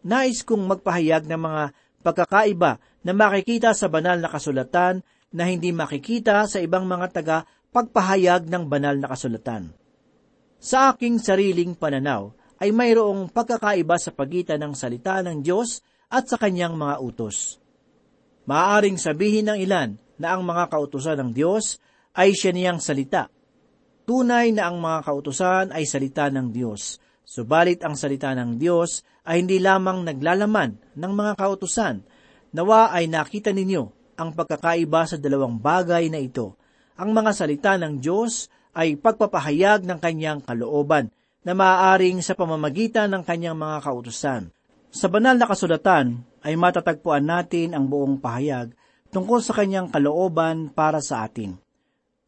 Nais 0.06 0.46
kong 0.46 0.62
magpahayag 0.62 1.26
ng 1.26 1.40
mga 1.42 1.62
pagkakaiba 2.06 2.78
na 3.02 3.12
makikita 3.14 3.74
sa 3.74 3.90
banal 3.90 4.22
na 4.22 4.30
kasulatan 4.30 5.02
na 5.34 5.42
hindi 5.50 5.74
makikita 5.74 6.46
sa 6.46 6.62
ibang 6.62 6.86
mga 6.86 7.06
taga 7.10 7.38
pagpahayag 7.74 8.46
ng 8.46 8.70
banal 8.70 8.94
na 8.94 9.10
kasulatan. 9.10 9.74
Sa 10.62 10.94
aking 10.94 11.18
sariling 11.18 11.74
pananaw, 11.74 12.30
ay 12.62 12.70
mayroong 12.70 13.26
pagkakaiba 13.34 13.98
sa 13.98 14.14
pagitan 14.14 14.62
ng 14.62 14.78
salita 14.78 15.18
ng 15.18 15.42
Diyos 15.42 15.82
at 16.06 16.30
sa 16.30 16.38
kanyang 16.38 16.78
mga 16.78 17.02
utos. 17.02 17.58
Maaaring 18.46 19.02
sabihin 19.02 19.50
ng 19.50 19.58
ilan 19.58 19.98
na 20.14 20.38
ang 20.38 20.46
mga 20.46 20.70
kautusan 20.70 21.18
ng 21.18 21.30
Diyos 21.34 21.82
ay 22.14 22.38
siya 22.38 22.54
niyang 22.54 22.78
salita. 22.78 23.26
Tunay 24.06 24.54
na 24.54 24.70
ang 24.70 24.78
mga 24.78 25.02
kautusan 25.02 25.74
ay 25.74 25.90
salita 25.90 26.30
ng 26.30 26.54
Diyos, 26.54 27.02
subalit 27.26 27.82
ang 27.82 27.98
salita 27.98 28.30
ng 28.30 28.54
Diyos 28.62 29.02
ay 29.26 29.42
hindi 29.42 29.58
lamang 29.58 30.06
naglalaman 30.06 30.94
ng 30.94 31.12
mga 31.18 31.32
kautusan. 31.34 32.06
Nawa 32.54 32.94
ay 32.94 33.10
nakita 33.10 33.50
ninyo 33.50 34.14
ang 34.22 34.38
pagkakaiba 34.38 35.02
sa 35.10 35.18
dalawang 35.18 35.58
bagay 35.58 36.06
na 36.14 36.22
ito. 36.22 36.54
Ang 36.94 37.10
mga 37.10 37.34
salita 37.34 37.74
ng 37.74 37.98
Diyos 37.98 38.46
ay 38.70 38.94
pagpapahayag 38.94 39.82
ng 39.82 39.98
kanyang 39.98 40.38
kalooban 40.46 41.10
na 41.42 41.52
maaaring 41.58 42.22
sa 42.22 42.38
pamamagitan 42.38 43.10
ng 43.10 43.22
kanyang 43.26 43.58
mga 43.58 43.82
kautusan. 43.82 44.50
Sa 44.92 45.10
banal 45.10 45.34
na 45.34 45.50
kasulatan 45.50 46.22
ay 46.46 46.54
matatagpuan 46.54 47.26
natin 47.26 47.74
ang 47.74 47.90
buong 47.90 48.22
pahayag 48.22 48.70
tungkol 49.10 49.42
sa 49.42 49.52
kanyang 49.56 49.90
kalooban 49.90 50.70
para 50.70 51.02
sa 51.02 51.26
atin. 51.26 51.58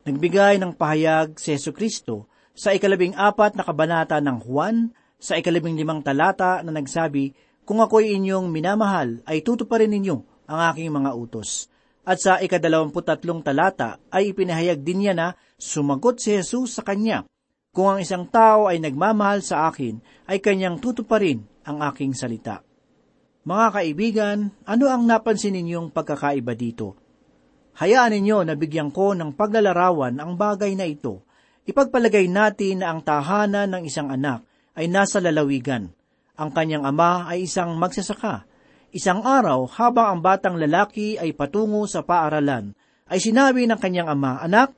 Nagbigay 0.05 0.61
ng 0.61 0.77
pahayag 0.77 1.41
si 1.41 1.55
Yesu 1.55 1.73
Kristo 1.73 2.29
sa 2.53 2.77
ikalabing 2.77 3.17
apat 3.17 3.57
na 3.57 3.65
kabanata 3.65 4.21
ng 4.21 4.39
Juan 4.45 4.93
sa 5.17 5.41
ikalabing 5.41 5.81
limang 5.81 6.05
talata 6.05 6.61
na 6.61 6.75
nagsabi, 6.77 7.33
Kung 7.65 7.81
ako'y 7.81 8.13
inyong 8.21 8.53
minamahal, 8.53 9.25
ay 9.25 9.41
tutuparin 9.41 9.89
ninyo 9.89 10.45
ang 10.45 10.61
aking 10.69 10.93
mga 10.93 11.17
utos. 11.17 11.73
At 12.05 12.21
sa 12.21 12.37
ikadalawamputatlong 12.37 13.41
talata 13.41 13.97
ay 14.13 14.37
ipinahayag 14.37 14.85
din 14.85 15.09
niya 15.09 15.15
na 15.17 15.27
sumagot 15.57 16.21
si 16.21 16.37
Jesus 16.37 16.77
sa 16.77 16.85
kanya, 16.85 17.25
kung 17.75 17.91
ang 17.91 17.99
isang 17.99 18.31
tao 18.31 18.71
ay 18.71 18.79
nagmamahal 18.79 19.43
sa 19.43 19.67
akin, 19.67 19.99
ay 20.31 20.39
kanyang 20.39 20.79
tutuparin 20.79 21.43
ang 21.67 21.83
aking 21.83 22.15
salita. 22.15 22.63
Mga 23.45 23.67
kaibigan, 23.75 24.39
ano 24.63 24.85
ang 24.89 25.03
napansin 25.05 25.59
ninyong 25.59 25.91
pagkakaiba 25.91 26.55
dito? 26.55 26.95
Hayaan 27.75 28.15
ninyo 28.15 28.47
na 28.47 28.55
bigyan 28.55 28.95
ko 28.95 29.19
ng 29.19 29.35
paglalarawan 29.35 30.23
ang 30.23 30.39
bagay 30.39 30.79
na 30.79 30.87
ito. 30.87 31.27
Ipagpalagay 31.67 32.31
natin 32.31 32.87
na 32.87 32.95
ang 32.95 33.03
tahanan 33.03 33.67
ng 33.75 33.83
isang 33.91 34.07
anak 34.09 34.47
ay 34.79 34.87
nasa 34.87 35.19
lalawigan. 35.19 35.91
Ang 36.39 36.51
kanyang 36.55 36.87
ama 36.87 37.27
ay 37.27 37.51
isang 37.51 37.75
magsasaka. 37.75 38.47
Isang 38.95 39.27
araw, 39.27 39.67
habang 39.75 40.07
ang 40.15 40.21
batang 40.23 40.55
lalaki 40.55 41.19
ay 41.19 41.35
patungo 41.35 41.83
sa 41.91 42.07
paaralan, 42.07 42.79
ay 43.11 43.19
sinabi 43.19 43.67
ng 43.67 43.79
kanyang 43.83 44.15
ama, 44.15 44.39
Anak, 44.39 44.71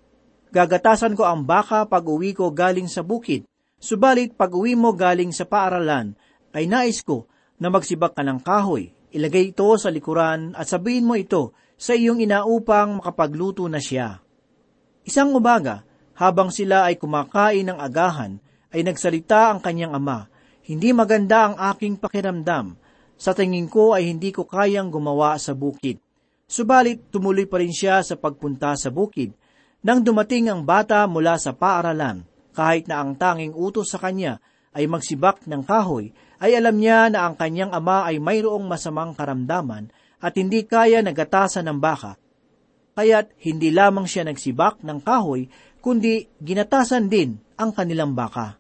Gagatasan 0.57 1.13
ko 1.13 1.29
ang 1.29 1.45
baka 1.45 1.85
pag 1.85 2.01
uwi 2.09 2.33
ko 2.33 2.49
galing 2.49 2.89
sa 2.89 3.05
bukid. 3.05 3.45
Subalit 3.77 4.33
pag 4.41 4.49
uwi 4.57 4.73
mo 4.73 4.97
galing 4.97 5.29
sa 5.29 5.45
paaralan, 5.45 6.17
ay 6.57 6.65
nais 6.65 7.05
ko 7.05 7.29
na 7.61 7.69
magsibak 7.69 8.17
ka 8.17 8.25
ng 8.25 8.41
kahoy. 8.41 8.89
Ilagay 9.13 9.53
ito 9.53 9.69
sa 9.77 9.93
likuran 9.93 10.57
at 10.57 10.65
sabihin 10.65 11.05
mo 11.05 11.13
ito 11.13 11.53
sa 11.77 11.93
iyong 11.93 12.25
ina 12.25 12.49
upang 12.49 13.05
makapagluto 13.05 13.69
na 13.69 13.85
siya. 13.85 14.25
Isang 15.05 15.37
umaga, 15.37 15.85
habang 16.17 16.49
sila 16.49 16.89
ay 16.89 16.97
kumakain 16.97 17.69
ng 17.69 17.77
agahan, 17.77 18.41
ay 18.73 18.81
nagsalita 18.81 19.53
ang 19.53 19.61
kanyang 19.61 19.93
ama, 19.93 20.25
Hindi 20.65 20.97
maganda 20.97 21.53
ang 21.53 21.57
aking 21.77 22.01
pakiramdam. 22.01 22.81
Sa 23.21 23.37
tingin 23.37 23.69
ko 23.69 23.93
ay 23.93 24.09
hindi 24.09 24.33
ko 24.33 24.49
kayang 24.49 24.89
gumawa 24.89 25.37
sa 25.37 25.53
bukid. 25.53 26.01
Subalit 26.49 27.13
tumuloy 27.13 27.45
pa 27.45 27.61
rin 27.61 27.77
siya 27.77 28.01
sa 28.01 28.17
pagpunta 28.17 28.73
sa 28.73 28.89
bukid 28.89 29.37
nang 29.85 30.00
dumating 30.04 30.49
ang 30.52 30.64
bata 30.64 31.04
mula 31.09 31.37
sa 31.40 31.52
paaralan, 31.52 32.25
kahit 32.56 32.88
na 32.88 33.04
ang 33.04 33.16
tanging 33.16 33.52
utos 33.52 33.92
sa 33.92 34.00
kanya 34.00 34.40
ay 34.76 34.88
magsibak 34.88 35.45
ng 35.45 35.64
kahoy, 35.64 36.12
ay 36.40 36.56
alam 36.56 36.76
niya 36.76 37.09
na 37.09 37.28
ang 37.28 37.37
kanyang 37.37 37.73
ama 37.73 38.04
ay 38.04 38.21
mayroong 38.21 38.64
masamang 38.64 39.16
karamdaman 39.16 39.88
at 40.21 40.33
hindi 40.37 40.64
kaya 40.68 41.00
nagatasan 41.00 41.68
ng 41.68 41.78
baka. 41.80 42.21
Kaya't 42.97 43.37
hindi 43.45 43.73
lamang 43.73 44.09
siya 44.09 44.25
nagsibak 44.25 44.80
ng 44.80 45.04
kahoy, 45.04 45.49
kundi 45.85 46.28
ginatasan 46.40 47.09
din 47.12 47.40
ang 47.56 47.73
kanilang 47.73 48.12
baka. 48.12 48.56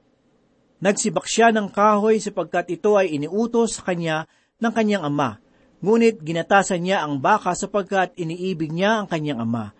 Nagsibak 0.80 1.24
siya 1.24 1.52
ng 1.52 1.72
kahoy 1.72 2.20
sapagkat 2.20 2.68
ito 2.72 2.96
ay 3.00 3.16
iniutos 3.16 3.80
sa 3.80 3.88
kanya 3.88 4.28
ng 4.60 4.72
kanyang 4.72 5.08
ama, 5.08 5.40
ngunit 5.80 6.20
ginatasan 6.20 6.84
niya 6.84 7.04
ang 7.04 7.20
baka 7.20 7.52
sapagkat 7.52 8.16
iniibig 8.16 8.72
niya 8.72 9.04
ang 9.04 9.06
kanyang 9.08 9.44
ama. 9.44 9.75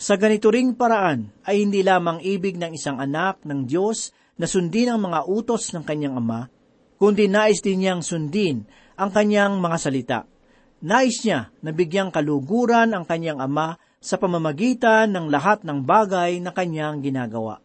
Sa 0.00 0.16
ganito 0.16 0.48
ring 0.48 0.72
paraan 0.72 1.28
ay 1.44 1.60
hindi 1.60 1.84
lamang 1.84 2.24
ibig 2.24 2.56
ng 2.56 2.72
isang 2.72 2.96
anak 2.96 3.44
ng 3.44 3.68
Diyos 3.68 4.16
na 4.40 4.48
sundin 4.48 4.88
ang 4.88 5.04
mga 5.04 5.28
utos 5.28 5.76
ng 5.76 5.84
kanyang 5.84 6.16
ama, 6.16 6.48
kundi 6.96 7.28
nais 7.28 7.60
din 7.60 7.84
niyang 7.84 8.00
sundin 8.00 8.64
ang 8.96 9.12
kanyang 9.12 9.60
mga 9.60 9.76
salita. 9.76 10.20
Nais 10.80 11.20
niya 11.20 11.52
na 11.60 11.76
bigyang 11.76 12.08
kaluguran 12.08 12.96
ang 12.96 13.04
kanyang 13.04 13.44
ama 13.44 13.76
sa 14.00 14.16
pamamagitan 14.16 15.12
ng 15.12 15.28
lahat 15.28 15.68
ng 15.68 15.84
bagay 15.84 16.40
na 16.40 16.56
kanyang 16.56 17.04
ginagawa. 17.04 17.60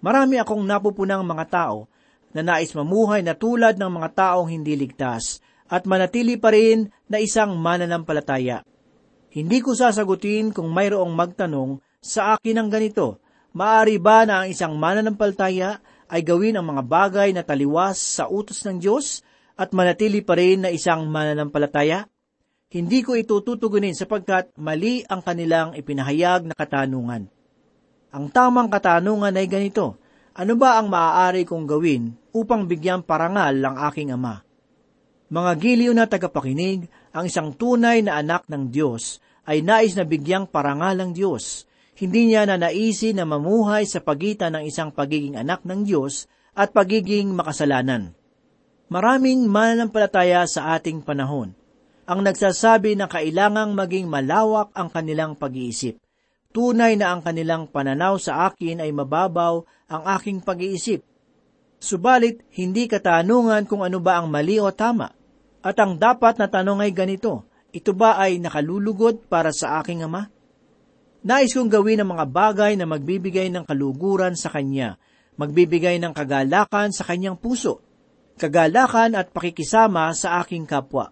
Marami 0.00 0.40
akong 0.40 0.64
napupunang 0.64 1.20
mga 1.20 1.52
tao 1.52 1.84
na 2.32 2.40
nais 2.40 2.72
mamuhay 2.72 3.20
na 3.20 3.36
tulad 3.36 3.76
ng 3.76 3.92
mga 3.92 4.08
taong 4.16 4.48
hindi 4.48 4.72
ligtas 4.72 5.44
at 5.68 5.84
manatili 5.84 6.40
pa 6.40 6.48
rin 6.48 6.88
na 7.12 7.20
isang 7.20 7.60
mananampalataya. 7.60 8.64
Hindi 9.28 9.60
ko 9.60 9.76
sasagutin 9.76 10.56
kung 10.56 10.72
mayroong 10.72 11.12
magtanong 11.12 11.84
sa 12.00 12.36
akin 12.36 12.64
ng 12.64 12.68
ganito, 12.72 13.20
maari 13.52 14.00
ba 14.00 14.24
na 14.24 14.44
ang 14.44 14.48
isang 14.48 14.72
mananampalataya 14.80 15.84
ay 16.08 16.24
gawin 16.24 16.56
ang 16.56 16.64
mga 16.64 16.82
bagay 16.88 17.28
na 17.36 17.44
taliwas 17.44 18.00
sa 18.00 18.24
utos 18.32 18.64
ng 18.64 18.80
Diyos 18.80 19.20
at 19.58 19.76
manatili 19.76 20.24
pa 20.24 20.32
rin 20.38 20.64
na 20.64 20.72
isang 20.72 21.04
mananampalataya? 21.12 22.08
Hindi 22.68 23.04
ko 23.04 23.16
ito 23.16 23.40
tutugunin 23.44 23.96
sapagkat 23.96 24.52
mali 24.56 25.04
ang 25.08 25.20
kanilang 25.20 25.76
ipinahayag 25.76 26.48
na 26.48 26.54
katanungan. 26.56 27.28
Ang 28.08 28.24
tamang 28.32 28.72
katanungan 28.72 29.36
ay 29.36 29.48
ganito, 29.48 30.00
ano 30.32 30.52
ba 30.56 30.80
ang 30.80 30.88
maaari 30.88 31.44
kong 31.44 31.68
gawin 31.68 32.16
upang 32.32 32.64
bigyan 32.64 33.04
parangal 33.04 33.52
ang 33.60 33.76
aking 33.92 34.12
ama? 34.16 34.40
Mga 35.28 35.52
giliw 35.60 35.92
na 35.92 36.08
tagapakinig, 36.08 36.88
ang 37.18 37.26
isang 37.26 37.50
tunay 37.50 38.06
na 38.06 38.22
anak 38.22 38.46
ng 38.46 38.70
Diyos 38.70 39.18
ay 39.42 39.66
nais 39.66 39.98
na 39.98 40.06
bigyang 40.06 40.46
parangal 40.46 40.94
ng 41.02 41.10
Diyos. 41.18 41.66
Hindi 41.98 42.30
niya 42.30 42.46
na 42.46 42.54
naisi 42.54 43.10
na 43.10 43.26
mamuhay 43.26 43.82
sa 43.90 43.98
pagitan 43.98 44.54
ng 44.54 44.70
isang 44.70 44.94
pagiging 44.94 45.34
anak 45.34 45.66
ng 45.66 45.82
Diyos 45.82 46.30
at 46.54 46.70
pagiging 46.70 47.34
makasalanan. 47.34 48.14
Maraming 48.86 49.50
mananampalataya 49.50 50.46
sa 50.46 50.78
ating 50.78 51.02
panahon 51.02 51.58
ang 52.08 52.24
nagsasabi 52.24 52.96
na 52.96 53.04
kailangang 53.04 53.76
maging 53.76 54.08
malawak 54.08 54.72
ang 54.72 54.88
kanilang 54.88 55.36
pag-iisip. 55.36 56.00
Tunay 56.54 56.96
na 56.96 57.12
ang 57.12 57.20
kanilang 57.20 57.68
pananaw 57.68 58.16
sa 58.16 58.48
akin 58.48 58.80
ay 58.80 58.94
mababaw 58.94 59.60
ang 59.90 60.02
aking 60.16 60.40
pag-iisip. 60.40 61.04
Subalit, 61.76 62.40
hindi 62.56 62.88
katanungan 62.88 63.68
kung 63.68 63.84
ano 63.84 64.00
ba 64.00 64.22
ang 64.22 64.32
mali 64.32 64.56
o 64.56 64.72
tama. 64.72 65.17
At 65.62 65.76
ang 65.82 65.98
dapat 65.98 66.38
na 66.38 66.46
tanong 66.46 66.82
ay 66.86 66.94
ganito, 66.94 67.46
ito 67.74 67.92
ba 67.92 68.16
ay 68.16 68.38
nakalulugod 68.38 69.26
para 69.26 69.50
sa 69.50 69.82
aking 69.82 70.06
ama? 70.06 70.30
Nais 71.26 71.50
kong 71.50 71.66
gawin 71.66 71.98
ang 71.98 72.14
mga 72.14 72.26
bagay 72.30 72.72
na 72.78 72.86
magbibigay 72.86 73.50
ng 73.50 73.66
kaluguran 73.66 74.38
sa 74.38 74.54
kanya, 74.54 74.96
magbibigay 75.34 75.98
ng 75.98 76.14
kagalakan 76.14 76.94
sa 76.94 77.02
kanyang 77.02 77.34
puso, 77.34 77.82
kagalakan 78.38 79.18
at 79.18 79.34
pakikisama 79.34 80.14
sa 80.14 80.38
aking 80.40 80.62
kapwa. 80.62 81.10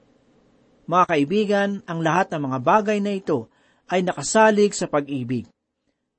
Mga 0.87 1.05
kaibigan, 1.11 1.71
ang 1.91 1.99
lahat 1.99 2.31
ng 2.31 2.47
mga 2.47 2.59
bagay 2.63 2.99
na 3.03 3.19
ito 3.19 3.51
ay 3.91 4.07
nakasalig 4.07 4.71
sa 4.79 4.87
pag-ibig. 4.87 5.51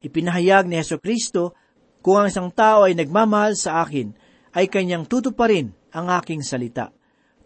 Ipinahayag 0.03 0.67
ni 0.67 0.75
Heso 0.75 0.99
Kristo, 0.99 1.55
kung 2.03 2.19
ang 2.19 2.27
isang 2.27 2.51
tao 2.51 2.83
ay 2.83 2.93
nagmamahal 2.93 3.55
sa 3.55 3.79
akin, 3.87 4.11
ay 4.51 4.67
kanyang 4.67 5.07
tutuparin 5.07 5.71
ang 5.95 6.11
aking 6.11 6.43
salita. 6.43 6.91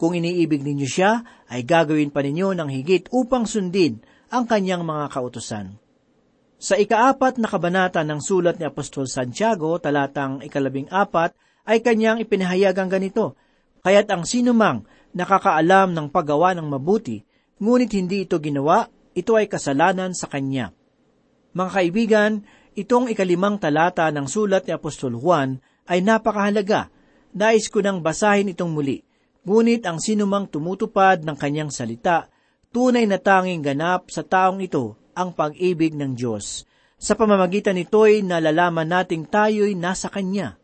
Kung 0.01 0.17
iniibig 0.17 0.65
ninyo 0.65 0.89
siya, 0.89 1.22
ay 1.46 1.62
gagawin 1.62 2.10
pa 2.10 2.25
ninyo 2.25 2.58
ng 2.58 2.74
higit 2.74 3.05
upang 3.13 3.46
sundin 3.46 4.01
ang 4.34 4.50
kanyang 4.50 4.81
mga 4.81 5.13
kautosan. 5.13 5.77
Sa 6.58 6.74
ikaapat 6.74 7.38
na 7.38 7.46
kabanata 7.46 8.01
ng 8.01 8.17
sulat 8.17 8.58
ni 8.58 8.65
Apostol 8.65 9.05
Santiago, 9.05 9.77
talatang 9.77 10.41
ikalabing 10.41 10.89
apat, 10.89 11.38
ay 11.70 11.86
kanyang 11.86 12.17
ipinahayag 12.17 12.74
ang 12.81 12.89
ganito, 12.89 13.38
Kaya't 13.86 14.10
ang 14.10 14.25
sinumang 14.25 14.89
nakakaalam 15.13 15.93
ng 15.93 16.10
paggawa 16.10 16.58
ng 16.58 16.65
mabuti, 16.65 17.22
ngunit 17.62 17.93
hindi 17.93 18.25
ito 18.25 18.41
ginawa, 18.41 18.89
ito 19.13 19.38
ay 19.38 19.46
kasalanan 19.46 20.17
sa 20.17 20.25
kanya. 20.25 20.74
Mga 21.53 21.72
kaibigan, 21.77 22.31
itong 22.74 23.05
ikalimang 23.13 23.62
talata 23.62 24.10
ng 24.10 24.25
sulat 24.25 24.65
ni 24.65 24.74
Apostol 24.74 25.13
Juan 25.13 25.62
ay 25.86 26.01
napakahalaga. 26.01 26.89
Nais 27.38 27.70
ko 27.70 27.86
nang 27.86 28.01
basahin 28.01 28.50
itong 28.50 28.74
muli. 28.74 29.11
Ngunit 29.41 29.81
ang 29.89 29.98
sinumang 29.98 30.45
tumutupad 30.45 31.25
ng 31.25 31.33
kanyang 31.33 31.74
salita, 31.74 32.29
tunay 32.69 33.10
na 33.10 33.17
tanging 33.17 33.65
ganap 33.65 34.13
sa 34.13 34.21
taong 34.21 34.62
ito 34.62 35.01
ang 35.17 35.33
pag-ibig 35.33 35.98
ng 35.98 36.13
Diyos. 36.13 36.69
Sa 37.01 37.17
pamamagitan 37.17 37.74
nito'y 37.74 38.21
nalalaman 38.21 38.86
nating 38.86 39.25
tayo'y 39.25 39.74
nasa 39.74 40.13
Kanya. 40.13 40.62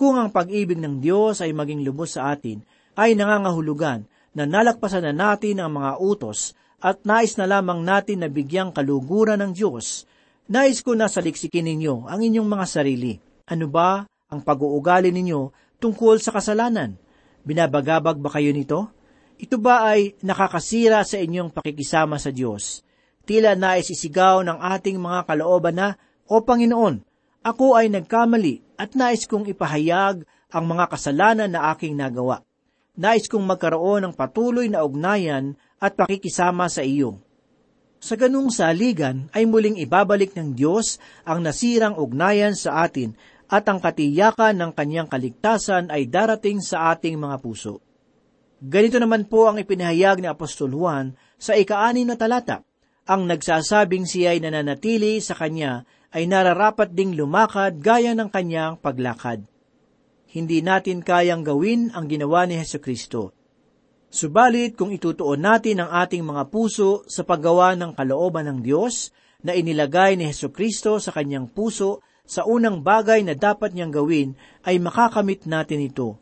Kung 0.00 0.16
ang 0.16 0.32
pag-ibig 0.32 0.80
ng 0.80 1.04
Diyos 1.04 1.44
ay 1.44 1.52
maging 1.52 1.84
lubos 1.84 2.16
sa 2.16 2.32
atin, 2.32 2.64
ay 2.96 3.12
nangangahulugan 3.12 4.08
na 4.32 4.48
nalagpasan 4.48 5.04
na 5.04 5.12
natin 5.12 5.60
ang 5.60 5.76
mga 5.76 6.00
utos 6.00 6.56
at 6.80 7.04
nais 7.04 7.36
na 7.36 7.44
lamang 7.44 7.84
natin 7.84 8.24
na 8.24 8.32
bigyang 8.32 8.72
kaluguran 8.72 9.42
ng 9.44 9.52
Diyos. 9.52 10.08
Nais 10.48 10.80
ko 10.80 10.96
na 10.96 11.12
saliksikin 11.12 11.68
ninyo 11.68 12.08
ang 12.08 12.24
inyong 12.24 12.48
mga 12.48 12.66
sarili. 12.66 13.20
Ano 13.52 13.68
ba 13.68 14.08
ang 14.32 14.40
pag-uugali 14.40 15.12
ninyo 15.12 15.52
tungkol 15.76 16.16
sa 16.22 16.32
kasalanan? 16.32 16.96
Binabagabag 17.48 18.20
ba 18.20 18.28
kayo 18.28 18.52
nito? 18.52 18.92
Ito 19.40 19.56
ba 19.56 19.88
ay 19.88 20.20
nakakasira 20.20 21.00
sa 21.08 21.16
inyong 21.16 21.48
pakikisama 21.48 22.20
sa 22.20 22.28
Diyos? 22.28 22.84
Tila 23.24 23.56
nais 23.56 23.88
isigaw 23.88 24.44
ng 24.44 24.60
ating 24.60 25.00
mga 25.00 25.24
kalooban 25.24 25.80
na, 25.80 25.88
O 26.28 26.44
Panginoon, 26.44 27.00
ako 27.40 27.72
ay 27.80 27.88
nagkamali 27.88 28.76
at 28.76 28.92
nais 28.92 29.24
kong 29.24 29.48
ipahayag 29.48 30.28
ang 30.52 30.64
mga 30.68 30.92
kasalanan 30.92 31.48
na 31.48 31.72
aking 31.72 31.96
nagawa 31.96 32.44
nais 32.98 33.30
kong 33.30 33.46
magkaroon 33.46 34.10
ng 34.10 34.14
patuloy 34.18 34.66
na 34.66 34.82
ugnayan 34.82 35.54
at 35.78 35.94
pakikisama 35.94 36.66
sa 36.66 36.82
iyo. 36.82 37.22
Sa 38.02 38.18
ganung 38.18 38.50
saligan 38.50 39.30
ay 39.30 39.46
muling 39.46 39.78
ibabalik 39.78 40.34
ng 40.34 40.58
Diyos 40.58 40.98
ang 41.22 41.46
nasirang 41.46 41.94
ugnayan 41.94 42.58
sa 42.58 42.82
atin 42.82 43.14
at 43.48 43.64
ang 43.66 43.80
katiyakan 43.80 44.60
ng 44.60 44.70
kanyang 44.76 45.08
kaligtasan 45.08 45.88
ay 45.88 46.06
darating 46.06 46.60
sa 46.60 46.92
ating 46.92 47.16
mga 47.16 47.40
puso. 47.40 47.80
Ganito 48.60 49.00
naman 49.00 49.26
po 49.26 49.48
ang 49.48 49.56
ipinahayag 49.56 50.20
ni 50.20 50.28
Apostol 50.28 50.76
Juan 50.76 51.16
sa 51.40 51.56
ikaani 51.56 52.04
na 52.04 52.20
talata. 52.20 52.62
Ang 53.08 53.24
nagsasabing 53.24 54.04
siya 54.04 54.36
ay 54.36 54.44
nananatili 54.44 55.18
sa 55.24 55.32
kanya 55.32 55.88
ay 56.12 56.28
nararapat 56.28 56.92
ding 56.92 57.16
lumakad 57.16 57.80
gaya 57.80 58.12
ng 58.12 58.28
kanyang 58.28 58.76
paglakad 58.76 59.48
hindi 60.28 60.60
natin 60.60 61.00
kayang 61.00 61.40
gawin 61.40 61.88
ang 61.96 62.04
ginawa 62.04 62.44
ni 62.44 62.60
Heso 62.60 62.76
Kristo. 62.84 63.32
Subalit 64.08 64.76
kung 64.76 64.92
itutuon 64.92 65.40
natin 65.40 65.84
ang 65.84 65.90
ating 66.04 66.24
mga 66.24 66.48
puso 66.52 67.04
sa 67.08 67.24
paggawa 67.24 67.76
ng 67.76 67.92
kalooban 67.96 68.48
ng 68.48 68.58
Diyos 68.64 69.12
na 69.44 69.56
inilagay 69.56 70.16
ni 70.16 70.28
Heso 70.28 70.52
Kristo 70.52 71.00
sa 71.00 71.12
kanyang 71.12 71.48
puso 71.48 72.04
sa 72.28 72.44
unang 72.44 72.84
bagay 72.84 73.24
na 73.24 73.32
dapat 73.32 73.72
niyang 73.72 73.88
gawin 73.88 74.28
ay 74.68 74.76
makakamit 74.76 75.48
natin 75.48 75.80
ito. 75.80 76.20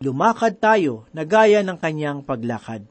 Lumakad 0.00 0.56
tayo 0.56 1.04
na 1.12 1.28
gaya 1.28 1.60
ng 1.60 1.76
kanyang 1.76 2.24
paglakad. 2.24 2.88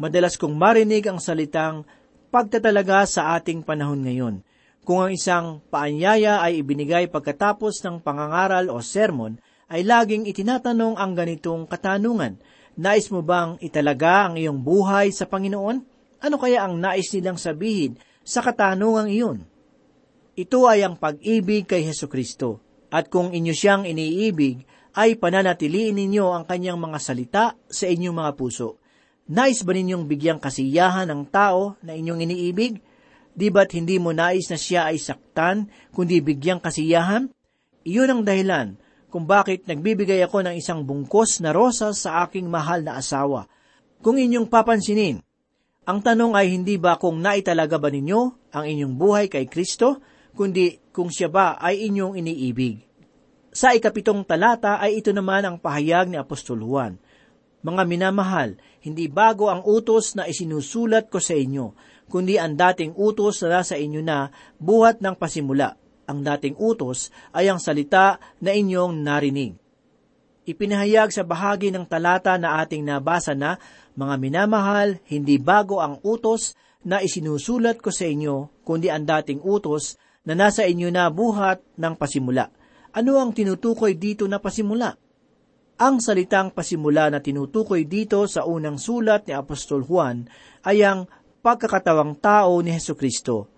Madalas 0.00 0.40
kong 0.40 0.56
marinig 0.56 1.04
ang 1.06 1.20
salitang 1.20 1.84
pagtatalaga 2.32 3.06
sa 3.06 3.36
ating 3.38 3.62
panahon 3.62 4.02
ngayon. 4.02 4.42
Kung 4.82 5.06
ang 5.06 5.12
isang 5.14 5.62
paanyaya 5.70 6.42
ay 6.42 6.64
ibinigay 6.64 7.06
pagkatapos 7.12 7.78
ng 7.84 8.02
pangangaral 8.02 8.72
o 8.72 8.82
sermon, 8.82 9.38
ay 9.70 9.86
laging 9.86 10.26
itinatanong 10.26 10.98
ang 10.98 11.14
ganitong 11.14 11.68
katanungan. 11.70 12.40
Nais 12.74 13.06
mo 13.14 13.22
bang 13.22 13.54
italaga 13.62 14.28
ang 14.28 14.34
iyong 14.34 14.60
buhay 14.60 15.14
sa 15.14 15.30
Panginoon? 15.30 15.78
Ano 16.24 16.36
kaya 16.40 16.66
ang 16.66 16.80
nais 16.80 17.06
nilang 17.14 17.38
sabihin 17.38 17.94
sa 18.26 18.42
katanungang 18.42 19.14
iyon? 19.14 19.38
Ito 20.34 20.66
ay 20.66 20.82
ang 20.82 20.98
pag-ibig 20.98 21.70
kay 21.70 21.86
Heso 21.86 22.10
Kristo. 22.10 22.58
At 22.90 23.06
kung 23.06 23.30
inyo 23.30 23.54
siyang 23.54 23.86
iniibig, 23.86 24.66
ay 24.98 25.14
pananatiliin 25.14 25.94
ninyo 25.94 26.34
ang 26.34 26.42
kanyang 26.42 26.78
mga 26.78 26.98
salita 26.98 27.44
sa 27.70 27.86
inyong 27.86 28.18
mga 28.18 28.32
puso. 28.34 28.82
Nais 29.30 29.62
ba 29.62 29.70
ninyong 29.70 30.10
bigyang 30.10 30.42
kasiyahan 30.42 31.06
ng 31.06 31.22
tao 31.30 31.78
na 31.86 31.94
inyong 31.94 32.26
iniibig? 32.26 32.82
Di 33.30 33.46
ba't 33.50 33.78
hindi 33.78 34.02
mo 34.02 34.10
nais 34.10 34.50
na 34.50 34.58
siya 34.58 34.90
ay 34.90 34.98
saktan, 34.98 35.70
kundi 35.94 36.18
bigyang 36.18 36.58
kasiyahan? 36.58 37.30
Iyon 37.86 38.10
ang 38.10 38.22
dahilan 38.26 38.74
kung 39.14 39.30
bakit 39.30 39.70
nagbibigay 39.70 40.18
ako 40.26 40.42
ng 40.42 40.58
isang 40.58 40.82
bungkos 40.82 41.38
na 41.46 41.54
rosas 41.54 42.02
sa 42.02 42.26
aking 42.26 42.50
mahal 42.50 42.82
na 42.82 42.98
asawa. 42.98 43.46
Kung 44.02 44.18
inyong 44.18 44.50
papansinin, 44.50 45.22
ang 45.86 46.02
tanong 46.02 46.34
ay 46.34 46.50
hindi 46.50 46.74
ba 46.74 46.98
kung 46.98 47.22
naitalaga 47.22 47.78
ba 47.78 47.86
ninyo 47.86 48.50
ang 48.50 48.64
inyong 48.66 48.94
buhay 48.98 49.26
kay 49.30 49.46
Kristo, 49.46 50.02
kundi 50.34 50.82
kung 50.90 51.08
siya 51.08 51.30
ba 51.30 51.56
ay 51.58 51.88
inyong 51.90 52.18
iniibig. 52.18 52.82
Sa 53.54 53.70
ikapitong 53.70 54.26
talata 54.26 54.82
ay 54.82 54.98
ito 54.98 55.14
naman 55.14 55.46
ang 55.46 55.56
pahayag 55.62 56.10
ni 56.10 56.18
Apostol 56.18 56.60
Juan. 56.66 56.98
Mga 57.64 57.82
minamahal, 57.86 58.58
hindi 58.84 59.08
bago 59.08 59.48
ang 59.48 59.64
utos 59.64 60.12
na 60.18 60.28
isinusulat 60.28 61.08
ko 61.08 61.16
sa 61.22 61.32
inyo, 61.32 61.72
kundi 62.12 62.36
ang 62.36 62.58
dating 62.58 62.92
utos 62.98 63.40
na 63.40 63.62
nasa 63.62 63.80
inyo 63.80 64.04
na 64.04 64.28
buhat 64.60 65.00
ng 65.00 65.16
pasimula 65.16 65.80
ang 66.04 66.20
dating 66.20 66.56
utos 66.60 67.08
ay 67.32 67.48
ang 67.48 67.60
salita 67.60 68.20
na 68.40 68.52
inyong 68.52 69.00
narinig. 69.00 69.56
Ipinahayag 70.44 71.08
sa 71.08 71.24
bahagi 71.24 71.72
ng 71.72 71.88
talata 71.88 72.36
na 72.36 72.60
ating 72.60 72.84
nabasa 72.84 73.32
na, 73.32 73.56
mga 73.96 74.20
minamahal, 74.20 75.00
hindi 75.08 75.40
bago 75.40 75.80
ang 75.80 76.04
utos 76.04 76.52
na 76.84 77.00
isinusulat 77.00 77.80
ko 77.80 77.88
sa 77.88 78.04
inyo, 78.04 78.52
kundi 78.60 78.92
ang 78.92 79.08
dating 79.08 79.40
utos 79.40 79.96
na 80.24 80.32
nasa 80.32 80.64
inyo 80.64 80.88
na 80.88 81.12
buhat 81.12 81.60
ng 81.76 81.94
pasimula. 81.96 82.48
Ano 82.96 83.20
ang 83.20 83.36
tinutukoy 83.36 83.96
dito 84.00 84.24
na 84.24 84.40
pasimula? 84.40 84.96
Ang 85.74 85.98
salitang 85.98 86.54
pasimula 86.54 87.10
na 87.10 87.18
tinutukoy 87.18 87.84
dito 87.84 88.24
sa 88.30 88.46
unang 88.46 88.78
sulat 88.78 89.26
ni 89.26 89.34
Apostol 89.34 89.82
Juan 89.84 90.24
ay 90.62 90.86
ang 90.86 91.10
pagkakatawang 91.44 92.16
tao 92.22 92.62
ni 92.62 92.72
Heso 92.72 92.94
Kristo. 92.94 93.50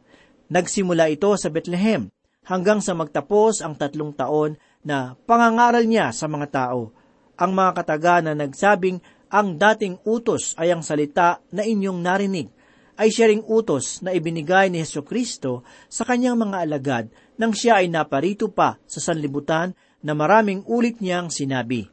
Nagsimula 0.51 1.13
ito 1.13 1.31
sa 1.37 1.53
Bethlehem, 1.53 2.11
hanggang 2.47 2.79
sa 2.79 2.95
magtapos 2.95 3.61
ang 3.61 3.75
tatlong 3.75 4.15
taon 4.15 4.55
na 4.87 5.19
pangangaral 5.27 5.85
niya 5.85 6.15
sa 6.15 6.31
mga 6.31 6.47
tao. 6.51 6.95
Ang 7.37 7.53
mga 7.53 7.73
kataga 7.83 8.15
na 8.23 8.33
nagsabing 8.33 9.03
ang 9.29 9.59
dating 9.59 9.99
utos 10.07 10.55
ay 10.57 10.71
ang 10.71 10.81
salita 10.81 11.43
na 11.51 11.67
inyong 11.67 11.99
narinig, 12.01 12.49
ay 12.97 13.13
siya 13.13 13.29
ring 13.29 13.45
utos 13.45 14.01
na 14.01 14.13
ibinigay 14.17 14.73
ni 14.73 14.81
Heso 14.81 15.05
Kristo 15.05 15.63
sa 15.87 16.03
kanyang 16.09 16.41
mga 16.41 16.57
alagad 16.65 17.05
nang 17.37 17.53
siya 17.53 17.85
ay 17.85 17.93
naparito 17.93 18.49
pa 18.49 18.81
sa 18.89 18.99
sanlibutan 18.99 19.77
na 20.01 20.17
maraming 20.17 20.65
ulit 20.65 21.01
niyang 21.05 21.29
sinabi. 21.29 21.89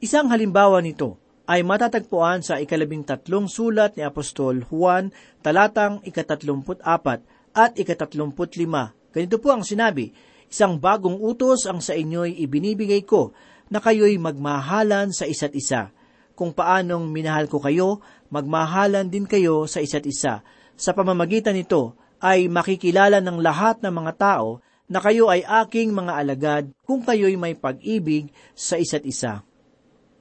Isang 0.00 0.28
halimbawa 0.32 0.80
nito 0.80 1.20
ay 1.50 1.66
matatagpuan 1.66 2.46
sa 2.46 2.62
ikalabing 2.62 3.02
tatlong 3.02 3.50
sulat 3.50 3.98
ni 3.98 4.06
Apostol 4.06 4.62
Juan, 4.64 5.10
talatang 5.42 5.98
ikatatlumput 6.06 6.78
apat 6.84 7.26
at 7.56 7.74
ikatatlumput 7.74 8.54
lima. 8.54 8.94
Ganito 9.10 9.42
po 9.42 9.50
ang 9.50 9.66
sinabi, 9.66 10.14
Isang 10.50 10.82
bagong 10.82 11.18
utos 11.18 11.66
ang 11.66 11.78
sa 11.78 11.94
inyo'y 11.94 12.42
ibinibigay 12.42 13.06
ko, 13.06 13.30
na 13.70 13.78
kayo'y 13.78 14.18
magmahalan 14.18 15.14
sa 15.14 15.26
isa't 15.26 15.54
isa. 15.54 15.94
Kung 16.34 16.50
paanong 16.50 17.06
minahal 17.06 17.46
ko 17.46 17.62
kayo, 17.62 18.02
magmahalan 18.30 19.10
din 19.10 19.26
kayo 19.26 19.66
sa 19.66 19.82
isa't 19.82 20.06
isa. 20.06 20.46
Sa 20.78 20.96
pamamagitan 20.96 21.58
nito 21.58 21.98
ay 22.22 22.48
makikilala 22.48 23.20
ng 23.20 23.38
lahat 23.42 23.84
ng 23.84 23.92
mga 23.92 24.12
tao 24.16 24.64
na 24.90 24.98
kayo 24.98 25.30
ay 25.30 25.46
aking 25.46 25.94
mga 25.94 26.12
alagad 26.18 26.64
kung 26.82 27.06
kayo'y 27.06 27.38
may 27.38 27.54
pag-ibig 27.54 28.34
sa 28.56 28.74
isa't 28.80 29.06
isa. 29.06 29.46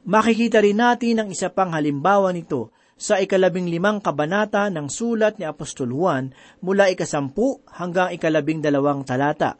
Makikita 0.05 0.61
rin 0.61 0.77
natin 0.77 1.25
ang 1.25 1.29
isa 1.33 1.49
pang 1.49 1.73
halimbawa 1.73 2.29
nito 2.29 2.69
sa 2.99 3.17
ikalabing 3.17 3.71
limang 3.71 4.03
kabanata 4.03 4.67
ng 4.67 4.91
sulat 4.91 5.39
ni 5.39 5.47
Apostol 5.47 5.95
Juan 5.95 6.35
mula 6.59 6.91
ikasampu 6.91 7.63
hanggang 7.71 8.11
ikalabing 8.11 8.59
dalawang 8.59 9.07
talata. 9.07 9.55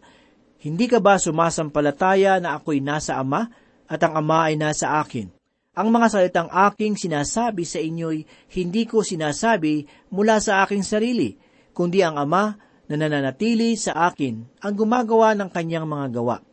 Hindi 0.60 0.92
ka 0.92 1.00
ba 1.00 1.16
sumasampalataya 1.16 2.44
na 2.44 2.60
ako'y 2.60 2.84
nasa 2.84 3.16
Ama 3.16 3.48
at 3.88 4.00
ang 4.04 4.20
Ama 4.20 4.52
ay 4.52 4.60
nasa 4.60 5.00
akin? 5.00 5.39
Ang 5.80 5.96
mga 5.96 6.08
salitang 6.12 6.52
aking 6.52 7.00
sinasabi 7.00 7.64
sa 7.64 7.80
inyo'y 7.80 8.28
hindi 8.60 8.84
ko 8.84 9.00
sinasabi 9.00 9.88
mula 10.12 10.44
sa 10.44 10.68
aking 10.68 10.84
sarili, 10.84 11.40
kundi 11.72 12.04
ang 12.04 12.20
Ama 12.20 12.60
na 12.92 12.96
nananatili 13.00 13.80
sa 13.80 14.12
akin 14.12 14.60
ang 14.60 14.74
gumagawa 14.76 15.32
ng 15.40 15.48
kanyang 15.48 15.88
mga 15.88 16.20
gawa. 16.20 16.44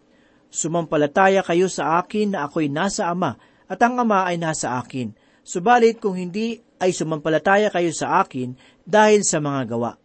Sumampalataya 0.47 1.43
kayo 1.43 1.67
sa 1.67 1.99
akin 1.99 2.39
na 2.39 2.47
ako'y 2.47 2.71
nasa 2.71 3.11
Ama 3.11 3.35
at 3.67 3.83
ang 3.83 3.99
Ama 3.99 4.31
ay 4.31 4.39
nasa 4.39 4.79
akin. 4.79 5.11
Subalit 5.43 5.99
kung 5.99 6.15
hindi 6.15 6.63
ay 6.79 6.95
sumampalataya 6.95 7.75
kayo 7.75 7.91
sa 7.91 8.23
akin 8.23 8.55
dahil 8.87 9.27
sa 9.27 9.43
mga 9.43 9.75
gawa. 9.75 9.99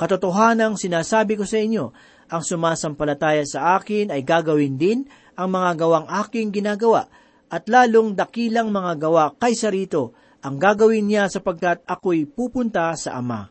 Katotohanang 0.00 0.80
sinasabi 0.80 1.36
ko 1.36 1.44
sa 1.44 1.60
inyo, 1.60 1.92
ang 2.32 2.40
sumasampalataya 2.40 3.44
sa 3.44 3.76
akin 3.76 4.08
ay 4.08 4.24
gagawin 4.24 4.80
din 4.80 5.04
ang 5.36 5.52
mga 5.52 5.76
gawang 5.76 6.06
aking 6.08 6.48
ginagawa, 6.48 7.04
at 7.50 7.66
lalong 7.66 8.14
dakilang 8.14 8.70
mga 8.70 8.92
gawa 9.02 9.34
kaysa 9.34 9.74
rito 9.74 10.14
ang 10.40 10.56
gagawin 10.56 11.04
niya 11.04 11.28
sapagkat 11.28 11.84
ako'y 11.84 12.24
pupunta 12.24 12.88
sa 12.96 13.18
Ama. 13.18 13.50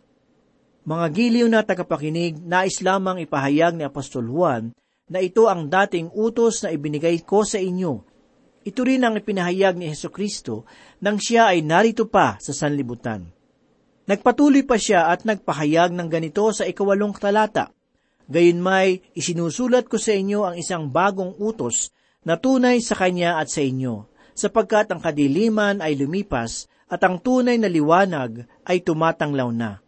Mga 0.90 1.06
giliw 1.14 1.48
na 1.52 1.62
tagapakinig, 1.62 2.42
nais 2.42 2.82
lamang 2.82 3.22
ipahayag 3.22 3.78
ni 3.78 3.86
Apostol 3.86 4.26
Juan 4.26 4.74
na 5.12 5.20
ito 5.22 5.46
ang 5.46 5.70
dating 5.70 6.10
utos 6.16 6.66
na 6.66 6.74
ibinigay 6.74 7.22
ko 7.22 7.46
sa 7.46 7.62
inyo. 7.62 8.02
Ito 8.66 8.82
rin 8.82 9.06
ang 9.06 9.14
ipinahayag 9.20 9.78
ni 9.78 9.86
Heso 9.92 10.10
Kristo 10.10 10.66
nang 11.04 11.22
siya 11.22 11.54
ay 11.54 11.62
narito 11.62 12.10
pa 12.10 12.42
sa 12.42 12.56
sanlibutan. 12.56 13.30
Nagpatuloy 14.10 14.66
pa 14.66 14.82
siya 14.82 15.14
at 15.14 15.22
nagpahayag 15.30 15.94
ng 15.94 16.10
ganito 16.10 16.50
sa 16.50 16.66
ikawalong 16.66 17.14
talata. 17.14 17.70
Gayunmay, 18.26 19.14
isinusulat 19.14 19.86
ko 19.86 20.02
sa 20.02 20.18
inyo 20.18 20.50
ang 20.50 20.56
isang 20.58 20.90
bagong 20.90 21.38
utos 21.38 21.94
na 22.24 22.36
tunay 22.36 22.84
sa 22.84 23.00
kanya 23.00 23.40
at 23.40 23.48
sa 23.48 23.64
inyo, 23.64 24.08
sapagkat 24.36 24.92
ang 24.92 25.00
kadiliman 25.00 25.80
ay 25.80 25.96
lumipas 25.96 26.68
at 26.90 27.00
ang 27.06 27.22
tunay 27.22 27.56
na 27.56 27.70
liwanag 27.72 28.44
ay 28.68 28.82
tumatanglaw 28.84 29.52
na. 29.54 29.80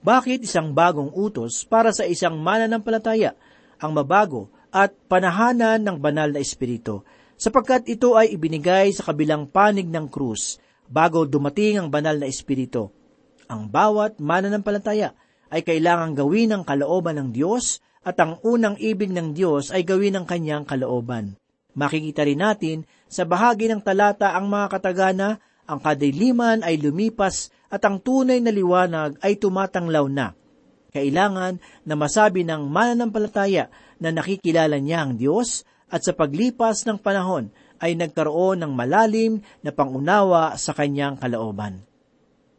Bakit 0.00 0.46
isang 0.48 0.72
bagong 0.72 1.12
utos 1.12 1.68
para 1.68 1.92
sa 1.92 2.08
isang 2.08 2.40
mananampalataya, 2.40 3.36
ang 3.80 3.92
mabago 3.96 4.48
at 4.72 4.94
panahanan 5.08 5.80
ng 5.82 5.96
banal 6.00 6.30
na 6.32 6.40
espiritu, 6.40 7.04
sapagkat 7.40 7.88
ito 7.88 8.16
ay 8.16 8.36
ibinigay 8.36 8.92
sa 8.92 9.12
kabilang 9.12 9.48
panig 9.48 9.88
ng 9.88 10.08
krus 10.08 10.60
bago 10.88 11.24
dumating 11.24 11.80
ang 11.80 11.88
banal 11.88 12.16
na 12.16 12.28
espiritu. 12.28 12.92
Ang 13.50 13.66
bawat 13.66 14.22
mananampalataya 14.22 15.16
ay 15.50 15.66
kailangang 15.66 16.14
gawin 16.14 16.54
ang 16.54 16.62
kalooban 16.62 17.18
ng 17.18 17.28
Diyos 17.34 17.82
at 18.00 18.16
ang 18.16 18.40
unang 18.40 18.80
ibig 18.80 19.12
ng 19.12 19.36
Diyos 19.36 19.68
ay 19.68 19.84
gawin 19.84 20.16
ang 20.16 20.24
kanyang 20.24 20.64
kalooban. 20.64 21.36
Makikita 21.76 22.24
rin 22.24 22.40
natin 22.40 22.78
sa 23.06 23.28
bahagi 23.28 23.70
ng 23.70 23.84
talata 23.84 24.34
ang 24.34 24.48
mga 24.48 24.66
katagana, 24.72 25.38
ang 25.70 25.78
kadiliman 25.78 26.66
ay 26.66 26.80
lumipas 26.80 27.52
at 27.70 27.84
ang 27.86 28.02
tunay 28.02 28.42
na 28.42 28.50
liwanag 28.50 29.20
ay 29.22 29.38
tumatanglaw 29.38 30.10
na. 30.10 30.34
Kailangan 30.90 31.62
na 31.86 31.94
masabi 31.94 32.42
ng 32.42 32.66
mananampalataya 32.66 33.70
na 34.02 34.10
nakikilala 34.10 34.82
niya 34.82 35.06
ang 35.06 35.14
Diyos 35.14 35.62
at 35.86 36.02
sa 36.02 36.10
paglipas 36.10 36.82
ng 36.90 36.98
panahon 36.98 37.54
ay 37.78 37.94
nagkaroon 37.94 38.66
ng 38.66 38.72
malalim 38.74 39.38
na 39.62 39.70
pangunawa 39.70 40.58
sa 40.58 40.74
kanyang 40.74 41.14
kalooban. 41.14 41.86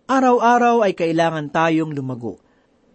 Araw-araw 0.08 0.88
ay 0.88 0.96
kailangan 0.96 1.52
tayong 1.52 1.92
lumago 1.92 2.40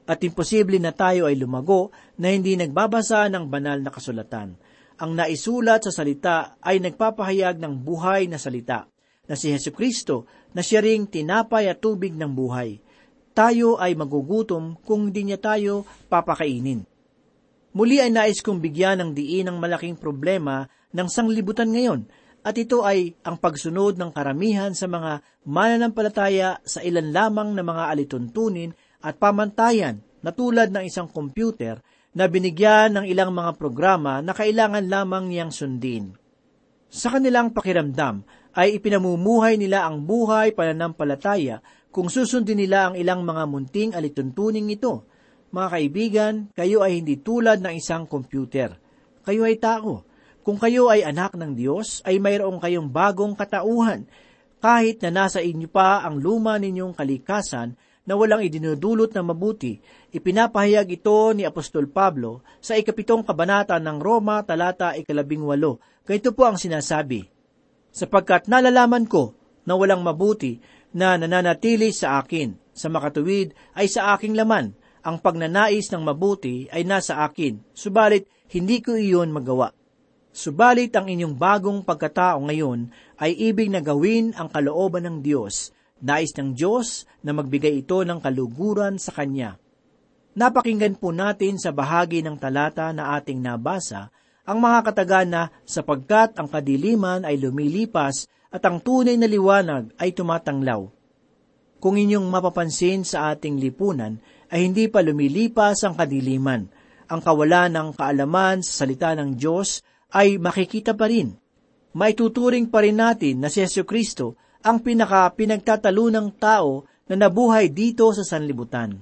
at 0.06 0.22
imposible 0.22 0.78
na 0.78 0.94
tayo 0.94 1.26
ay 1.26 1.34
lumago 1.34 1.90
na 2.14 2.30
hindi 2.30 2.54
nagbabasa 2.54 3.26
ng 3.26 3.50
banal 3.50 3.82
na 3.82 3.90
kasulatan. 3.90 4.54
Ang 4.96 5.12
naisulat 5.12 5.84
sa 5.84 5.92
salita 5.92 6.56
ay 6.62 6.80
nagpapahayag 6.80 7.60
ng 7.60 7.74
buhay 7.84 8.30
na 8.30 8.38
salita, 8.40 8.88
na 9.26 9.34
si 9.34 9.50
Heso 9.50 9.74
Kristo 9.74 10.24
na 10.54 10.62
siya 10.62 10.80
ring 10.80 11.10
tinapay 11.10 11.66
at 11.68 11.82
tubig 11.82 12.14
ng 12.14 12.32
buhay. 12.32 12.78
Tayo 13.36 13.76
ay 13.76 13.92
magugutom 13.92 14.78
kung 14.80 15.10
hindi 15.12 15.28
niya 15.28 15.42
tayo 15.42 15.84
papakainin. 16.08 16.86
Muli 17.76 18.00
ay 18.00 18.08
nais 18.08 18.40
kong 18.40 18.62
bigyan 18.62 19.04
ng 19.04 19.10
diin 19.12 19.52
ang 19.52 19.60
malaking 19.60 20.00
problema 20.00 20.64
ng 20.96 21.08
sanglibutan 21.12 21.68
ngayon, 21.68 22.08
at 22.46 22.56
ito 22.56 22.86
ay 22.86 23.12
ang 23.26 23.36
pagsunod 23.36 23.98
ng 23.98 24.14
karamihan 24.14 24.70
sa 24.72 24.86
mga 24.86 25.20
mananampalataya 25.44 26.62
sa 26.62 26.80
ilan 26.80 27.10
lamang 27.10 27.52
na 27.52 27.66
mga 27.66 27.90
alituntunin 27.90 28.70
at 29.00 29.20
pamantayan 29.20 30.00
na 30.24 30.32
tulad 30.32 30.72
ng 30.72 30.85
isang 30.87 31.06
computer 31.06 31.80
na 32.16 32.26
binigyan 32.26 32.96
ng 32.96 33.04
ilang 33.06 33.30
mga 33.30 33.61
programa 33.61 34.24
na 34.24 34.32
kailangan 34.32 34.88
lamang 34.88 35.28
niyang 35.28 35.52
sundin. 35.52 36.16
Sa 36.88 37.12
kanilang 37.12 37.52
pakiramdam 37.52 38.24
ay 38.56 38.80
ipinamumuhay 38.80 39.61
nila 39.61 39.85
ang 39.85 40.00
buhay 40.00 40.56
pananampalataya 40.56 41.61
kung 41.92 42.09
susundin 42.09 42.56
nila 42.56 42.92
ang 42.92 42.94
ilang 42.96 43.20
mga 43.20 43.44
munting 43.44 43.90
alituntuning 43.92 44.72
ito. 44.72 45.04
Mga 45.52 45.68
kaibigan, 45.72 46.35
kayo 46.56 46.80
ay 46.80 47.04
hindi 47.04 47.20
tulad 47.20 47.61
ng 47.61 47.72
isang 47.76 48.09
computer. 48.09 48.76
Kayo 49.24 49.44
ay 49.44 49.56
tao. 49.61 50.04
Kung 50.40 50.56
kayo 50.61 50.88
ay 50.88 51.04
anak 51.04 51.37
ng 51.37 51.52
Diyos, 51.56 52.00
ay 52.04 52.20
mayroong 52.20 52.61
kayong 52.61 52.88
bagong 52.88 53.35
katauhan. 53.37 54.04
Kahit 54.61 55.04
na 55.04 55.11
nasa 55.12 55.40
inyo 55.44 55.68
pa 55.68 56.04
ang 56.04 56.20
luma 56.20 56.56
ninyong 56.56 56.96
kalikasan, 56.96 57.76
na 58.06 58.14
walang 58.14 58.40
idinudulot 58.40 59.10
na 59.12 59.26
mabuti, 59.26 59.82
ipinapahayag 60.14 60.86
ito 60.94 61.34
ni 61.34 61.42
Apostol 61.42 61.90
Pablo 61.90 62.46
sa 62.62 62.78
ikapitong 62.78 63.26
kabanata 63.26 63.76
ng 63.82 63.98
Roma 63.98 64.40
talata 64.46 64.94
ikalabing 64.94 65.42
walo. 65.42 65.82
Ganito 66.06 66.30
po 66.30 66.46
ang 66.46 66.56
sinasabi, 66.56 67.26
Sapagkat 67.90 68.46
nalalaman 68.46 69.10
ko 69.10 69.34
na 69.66 69.74
walang 69.74 70.06
mabuti 70.06 70.62
na 70.94 71.18
nananatili 71.18 71.90
sa 71.90 72.22
akin, 72.22 72.54
sa 72.70 72.86
makatuwid 72.86 73.52
ay 73.74 73.90
sa 73.90 74.14
aking 74.14 74.38
laman, 74.38 74.72
ang 75.06 75.18
pagnanais 75.22 75.86
ng 75.90 76.02
mabuti 76.02 76.70
ay 76.70 76.86
nasa 76.86 77.22
akin, 77.26 77.58
subalit 77.74 78.26
hindi 78.50 78.78
ko 78.82 78.94
iyon 78.94 79.34
magawa. 79.34 79.74
Subalit 80.36 80.92
ang 80.94 81.08
inyong 81.08 81.34
bagong 81.34 81.80
pagkatao 81.82 82.44
ngayon 82.44 82.92
ay 83.16 83.32
ibig 83.32 83.72
na 83.72 83.80
gawin 83.80 84.36
ang 84.36 84.52
kalooban 84.52 85.08
ng 85.08 85.16
Diyos, 85.24 85.72
Nais 86.02 86.32
ng 86.37 86.52
Diyos 86.52 87.09
na 87.24 87.32
magbigay 87.32 87.87
ito 87.87 88.04
ng 88.04 88.20
kaluguran 88.20 89.00
sa 89.00 89.16
Kanya. 89.16 89.56
Napakinggan 90.37 91.00
po 91.00 91.16
natin 91.16 91.56
sa 91.56 91.72
bahagi 91.72 92.20
ng 92.20 92.37
talata 92.37 92.92
na 92.92 93.16
ating 93.16 93.40
nabasa 93.40 94.12
ang 94.46 94.62
mga 94.62 94.78
katagana 94.87 95.42
sapagkat 95.66 96.38
ang 96.38 96.46
kadiliman 96.46 97.26
ay 97.26 97.35
lumilipas 97.35 98.30
at 98.54 98.62
ang 98.62 98.78
tunay 98.78 99.18
na 99.18 99.26
liwanag 99.26 99.90
ay 99.98 100.14
tumatanglaw. 100.14 100.87
Kung 101.82 101.98
inyong 101.98 102.30
mapapansin 102.30 103.02
sa 103.02 103.35
ating 103.35 103.59
lipunan 103.59 104.22
ay 104.54 104.70
hindi 104.70 104.87
pa 104.87 105.02
lumilipas 105.02 105.82
ang 105.82 105.98
kadiliman. 105.98 106.70
Ang 107.11 107.20
kawalan 107.22 107.74
ng 107.74 107.88
kaalaman 107.98 108.62
sa 108.62 108.87
salita 108.87 109.14
ng 109.18 109.35
Diyos 109.35 109.82
ay 110.14 110.38
makikita 110.38 110.94
pa 110.94 111.11
rin. 111.11 111.35
Maituturing 111.94 112.70
pa 112.70 112.87
rin 112.87 113.02
natin 113.02 113.42
na 113.42 113.50
si 113.50 113.62
Yesu 113.62 113.82
Kristo 113.82 114.38
ang 114.66 114.83
pinaka 114.83 115.31
pinagtatalunang 115.31 116.35
tao 116.42 116.83
na 117.07 117.14
nabuhay 117.14 117.70
dito 117.70 118.11
sa 118.11 118.26
sanlibutan. 118.26 118.98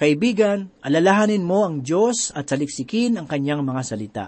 Kaibigan, 0.00 0.72
alalahanin 0.80 1.44
mo 1.44 1.68
ang 1.68 1.84
Diyos 1.84 2.32
at 2.32 2.48
saliksikin 2.48 3.20
ang 3.20 3.28
kanyang 3.28 3.60
mga 3.60 3.82
salita. 3.84 4.26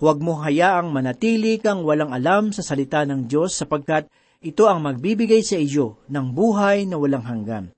Huwag 0.00 0.24
mo 0.24 0.40
hayaang 0.40 0.88
manatili 0.88 1.60
kang 1.60 1.84
walang 1.84 2.16
alam 2.16 2.50
sa 2.50 2.64
salita 2.64 3.04
ng 3.04 3.28
Diyos 3.28 3.54
sapagkat 3.60 4.08
Ito 4.44 4.68
ang 4.68 4.84
magbibigay 4.84 5.40
sa 5.40 5.56
iyo 5.56 5.96
ng 6.12 6.36
buhay 6.36 6.84
na 6.84 7.00
walang 7.00 7.24
hanggan. 7.24 7.72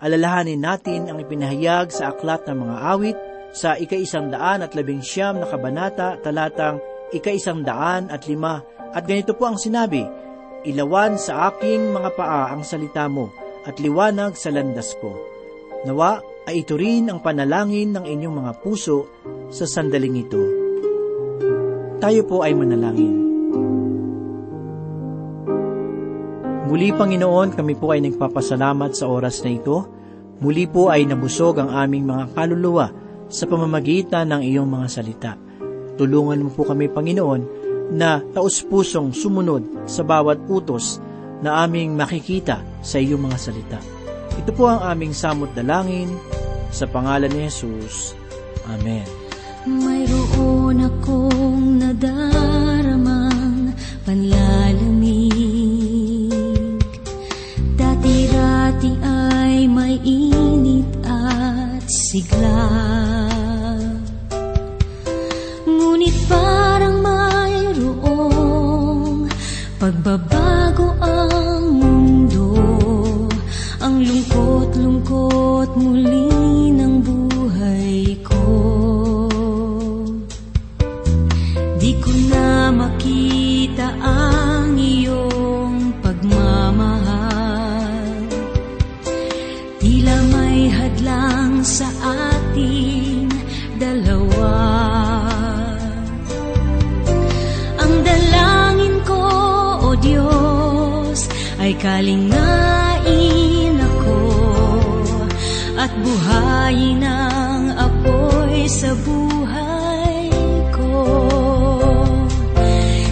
Alalahanin 0.00 0.64
natin 0.64 1.12
ang 1.12 1.20
ipinahayag 1.20 1.92
sa 1.92 2.08
aklat 2.08 2.48
ng 2.48 2.56
mga 2.56 2.76
awit 2.88 3.18
sa 3.52 3.76
ika-isang 3.76 4.32
daan 4.32 4.64
at 4.64 4.72
labing 4.72 5.04
siyam 5.04 5.36
na 5.36 5.44
kabanata 5.44 6.16
talatang 6.24 6.80
ika-isang 7.12 7.60
daan 7.60 8.08
at 8.08 8.24
lima 8.24 8.64
at 8.96 9.04
ganito 9.04 9.36
po 9.36 9.44
ang 9.44 9.60
sinabi, 9.60 10.08
Ilawan 10.66 11.14
sa 11.14 11.54
aking 11.54 11.94
mga 11.94 12.10
paa 12.18 12.50
ang 12.50 12.66
salita 12.66 13.06
mo 13.06 13.30
at 13.62 13.78
liwanag 13.78 14.34
sa 14.34 14.50
landas 14.50 14.98
ko. 14.98 15.14
Nawa 15.86 16.18
ay 16.42 16.66
ito 16.66 16.74
rin 16.74 17.06
ang 17.06 17.22
panalangin 17.22 17.94
ng 17.94 18.02
inyong 18.02 18.34
mga 18.42 18.52
puso 18.66 19.06
sa 19.46 19.62
sandaling 19.62 20.26
ito. 20.26 20.42
Tayo 22.02 22.26
po 22.26 22.42
ay 22.42 22.58
manalangin. 22.58 23.14
Muli, 26.66 26.90
Panginoon, 26.90 27.54
kami 27.54 27.78
po 27.78 27.94
ay 27.94 28.02
nagpapasalamat 28.02 28.90
sa 28.90 29.06
oras 29.06 29.46
na 29.46 29.54
ito. 29.54 29.86
Muli 30.42 30.66
po 30.66 30.90
ay 30.90 31.06
nabusog 31.06 31.62
ang 31.62 31.70
aming 31.70 32.10
mga 32.10 32.34
kaluluwa 32.34 32.90
sa 33.30 33.46
pamamagitan 33.46 34.34
ng 34.34 34.42
iyong 34.42 34.66
mga 34.66 34.86
salita. 34.90 35.38
Tulungan 35.94 36.42
mo 36.42 36.50
po 36.50 36.66
kami, 36.66 36.90
Panginoon, 36.90 37.55
na 37.90 38.22
taus-pusong 38.34 39.14
sumunod 39.14 39.86
sa 39.86 40.02
bawat 40.02 40.42
utos 40.50 40.98
na 41.44 41.62
aming 41.62 41.94
makikita 41.94 42.62
sa 42.82 42.98
iyong 42.98 43.28
mga 43.28 43.38
salita. 43.38 43.78
Ito 44.36 44.50
po 44.52 44.68
ang 44.68 44.82
aming 44.84 45.12
samot 45.16 45.52
dalangin 45.54 46.10
sa 46.74 46.84
pangalan 46.88 47.30
ni 47.30 47.46
Jesus. 47.48 48.16
Amen. 48.66 49.06
Mayroon 49.66 50.86
akong 50.86 51.82
nadaramang 51.82 53.74
panlalamig 54.06 55.34
Dati-rati 57.74 58.92
ay 59.02 59.66
may 59.66 59.98
init 60.06 60.86
at 61.02 61.82
sigla 61.86 63.05
Ang 97.86 98.02
dalangin 98.02 98.98
ko, 99.06 99.22
O 99.78 99.94
Diyos, 99.94 101.30
ay 101.62 101.70
kalingain 101.78 103.78
ako. 103.78 104.18
At 105.78 105.94
buhayin 105.94 107.06
ang 107.06 107.78
apoy 107.78 108.66
sa 108.66 108.90
buhay 109.06 110.34
ko. 110.74 110.98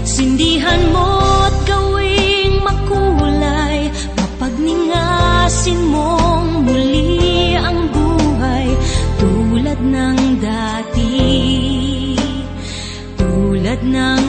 Sindihan 0.03 0.91
mo't 0.91 1.55
gawing 1.71 2.59
makulay 2.67 3.95
Mapagningasin 4.19 5.79
mong 5.87 6.67
muli 6.67 7.55
ang 7.55 7.79
buhay 7.95 8.75
Tulad 9.23 9.79
ng 9.79 10.19
dati. 10.43 11.15
Tulad 13.15 13.81
ng 13.87 14.24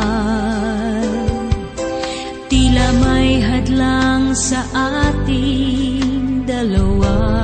Tila 2.46 2.86
may 3.02 3.42
hadlang 3.42 4.32
sa 4.38 4.62
ating 5.02 6.46
dalawa 6.46 7.37